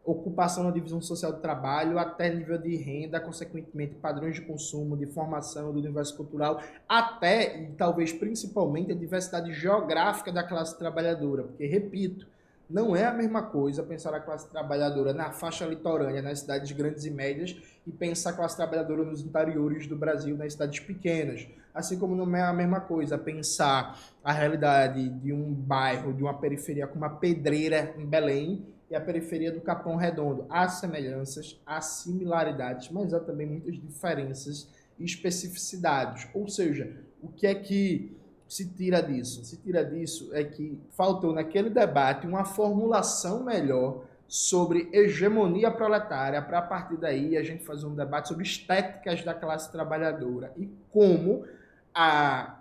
ocupação 0.03 0.63
na 0.63 0.71
divisão 0.71 1.01
social 1.01 1.31
do 1.31 1.39
trabalho, 1.39 1.99
até 1.99 2.33
nível 2.33 2.57
de 2.57 2.75
renda, 2.75 3.19
consequentemente 3.19 3.95
padrões 3.95 4.35
de 4.35 4.41
consumo, 4.41 4.97
de 4.97 5.05
formação 5.05 5.71
do 5.71 5.79
universo 5.79 6.15
cultural, 6.15 6.61
até 6.87 7.61
e 7.61 7.71
talvez 7.73 8.11
principalmente 8.11 8.91
a 8.91 8.95
diversidade 8.95 9.53
geográfica 9.53 10.31
da 10.31 10.43
classe 10.43 10.77
trabalhadora, 10.77 11.43
porque 11.43 11.65
repito, 11.65 12.25
não 12.69 12.95
é 12.95 13.03
a 13.05 13.13
mesma 13.13 13.41
coisa 13.41 13.81
pensar 13.81 14.13
a 14.13 14.19
classe 14.19 14.47
trabalhadora 14.47 15.11
na 15.11 15.31
faixa 15.31 15.65
litorânea, 15.65 16.21
nas 16.21 16.41
cidades 16.41 16.71
grandes 16.71 17.03
e 17.03 17.09
médias, 17.09 17.55
e 17.85 17.91
pensar 17.91 18.29
a 18.29 18.33
classe 18.33 18.55
trabalhadora 18.55 19.03
nos 19.03 19.23
interiores 19.23 19.87
do 19.87 19.95
Brasil, 19.95 20.37
nas 20.37 20.53
cidades 20.53 20.79
pequenas. 20.79 21.47
Assim 21.73 21.97
como 21.97 22.15
não 22.15 22.35
é 22.35 22.43
a 22.43 22.53
mesma 22.53 22.79
coisa 22.79 23.17
pensar 23.17 23.99
a 24.23 24.31
realidade 24.31 25.09
de 25.09 25.33
um 25.33 25.51
bairro, 25.51 26.13
de 26.13 26.21
uma 26.21 26.35
periferia 26.35 26.85
como 26.85 27.05
a 27.05 27.09
Pedreira, 27.09 27.95
em 27.97 28.05
Belém, 28.05 28.63
e 28.89 28.95
a 28.95 29.01
periferia 29.01 29.51
do 29.51 29.61
Capão 29.61 29.95
Redondo. 29.95 30.45
Há 30.49 30.67
semelhanças, 30.67 31.59
há 31.65 31.79
similaridades, 31.81 32.89
mas 32.89 33.13
há 33.13 33.19
também 33.19 33.45
muitas 33.45 33.75
diferenças 33.75 34.67
e 34.97 35.05
especificidades. 35.05 36.27
Ou 36.33 36.47
seja, 36.47 36.91
o 37.21 37.27
que 37.27 37.45
é 37.45 37.53
que 37.53 38.17
se 38.47 38.67
tira 38.67 39.01
disso? 39.01 39.43
Se 39.45 39.57
tira 39.57 39.85
disso 39.85 40.31
é 40.33 40.43
que 40.43 40.79
faltou 40.91 41.33
naquele 41.33 41.69
debate 41.69 42.25
uma 42.25 42.43
formulação 42.43 43.43
melhor 43.43 44.05
sobre 44.27 44.89
hegemonia 44.91 45.71
proletária, 45.71 46.41
para 46.41 46.59
a 46.59 46.61
partir 46.61 46.97
daí 46.97 47.35
a 47.35 47.43
gente 47.43 47.63
fazer 47.63 47.85
um 47.85 47.95
debate 47.95 48.27
sobre 48.27 48.43
estéticas 48.43 49.23
da 49.23 49.33
classe 49.33 49.71
trabalhadora 49.71 50.51
e 50.55 50.69
como 50.91 51.45
a 51.93 52.59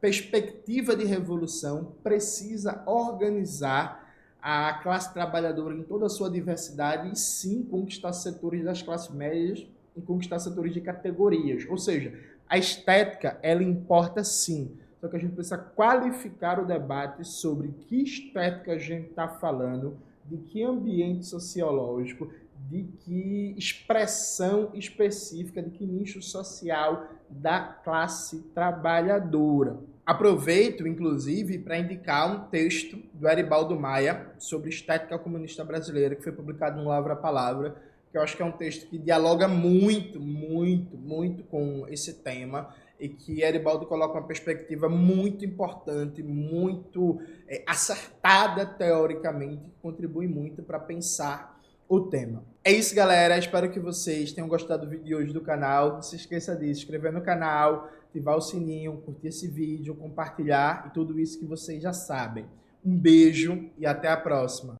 perspectiva 0.00 0.94
de 0.94 1.04
revolução 1.04 1.92
precisa 2.02 2.82
organizar 2.86 4.05
a 4.40 4.74
classe 4.74 5.12
trabalhadora 5.12 5.74
em 5.74 5.82
toda 5.82 6.06
a 6.06 6.08
sua 6.08 6.30
diversidade 6.30 7.10
e 7.12 7.16
sim 7.16 7.62
conquistar 7.62 8.12
setores 8.12 8.64
das 8.64 8.82
classes 8.82 9.12
médias 9.12 9.66
e 9.96 10.00
conquistar 10.00 10.38
setores 10.38 10.72
de 10.72 10.80
categorias. 10.80 11.66
Ou 11.68 11.78
seja, 11.78 12.12
a 12.48 12.56
estética, 12.56 13.38
ela 13.42 13.62
importa 13.62 14.22
sim. 14.22 14.76
Só 15.00 15.08
que 15.08 15.16
a 15.16 15.18
gente 15.18 15.34
precisa 15.34 15.58
qualificar 15.58 16.60
o 16.60 16.66
debate 16.66 17.24
sobre 17.24 17.68
que 17.68 18.02
estética 18.02 18.72
a 18.72 18.78
gente 18.78 19.08
está 19.08 19.28
falando, 19.28 19.96
de 20.24 20.36
que 20.38 20.62
ambiente 20.62 21.26
sociológico, 21.26 22.30
de 22.68 22.84
que 23.00 23.54
expressão 23.56 24.70
específica, 24.74 25.62
de 25.62 25.70
que 25.70 25.86
nicho 25.86 26.22
social 26.22 27.08
da 27.28 27.60
classe 27.60 28.40
trabalhadora. 28.54 29.78
Aproveito, 30.06 30.86
inclusive, 30.86 31.58
para 31.58 31.80
indicar 31.80 32.30
um 32.30 32.48
texto 32.48 32.96
do 33.12 33.28
Eribaldo 33.28 33.74
Maia 33.74 34.32
sobre 34.38 34.70
estética 34.70 35.18
comunista 35.18 35.64
brasileira, 35.64 36.14
que 36.14 36.22
foi 36.22 36.30
publicado 36.30 36.80
no 36.80 36.88
Lavra 36.88 37.16
Palavra, 37.16 37.74
que 38.12 38.16
eu 38.16 38.22
acho 38.22 38.36
que 38.36 38.42
é 38.42 38.46
um 38.46 38.52
texto 38.52 38.88
que 38.88 38.98
dialoga 38.98 39.48
muito, 39.48 40.20
muito, 40.20 40.96
muito 40.96 41.42
com 41.42 41.86
esse 41.88 42.22
tema 42.22 42.72
e 43.00 43.08
que 43.08 43.42
Eribaldo 43.42 43.84
coloca 43.84 44.14
uma 44.14 44.26
perspectiva 44.26 44.88
muito 44.88 45.44
importante, 45.44 46.22
muito 46.22 47.20
é, 47.48 47.64
acertada 47.66 48.64
teoricamente, 48.64 49.64
que 49.64 49.80
contribui 49.82 50.28
muito 50.28 50.62
para 50.62 50.78
pensar 50.78 51.60
o 51.88 52.00
tema. 52.00 52.44
É 52.64 52.70
isso, 52.70 52.94
galera. 52.94 53.38
Espero 53.38 53.70
que 53.70 53.80
vocês 53.80 54.32
tenham 54.32 54.48
gostado 54.48 54.86
do 54.86 54.90
vídeo 54.90 55.04
de 55.04 55.14
hoje 55.14 55.32
do 55.32 55.40
canal. 55.40 55.94
Não 55.94 56.02
se 56.02 56.16
esqueça 56.16 56.54
de 56.54 56.66
se 56.66 56.80
inscrever 56.82 57.12
no 57.12 57.20
canal, 57.20 57.88
ativar 58.16 58.36
o 58.36 58.40
sininho, 58.40 58.96
curtir 59.04 59.28
esse 59.28 59.46
vídeo, 59.46 59.94
compartilhar 59.94 60.86
e 60.88 60.94
tudo 60.94 61.20
isso 61.20 61.38
que 61.38 61.44
vocês 61.44 61.82
já 61.82 61.92
sabem. 61.92 62.46
Um 62.84 62.98
beijo 62.98 63.68
e 63.78 63.84
até 63.84 64.08
a 64.08 64.16
próxima. 64.16 64.74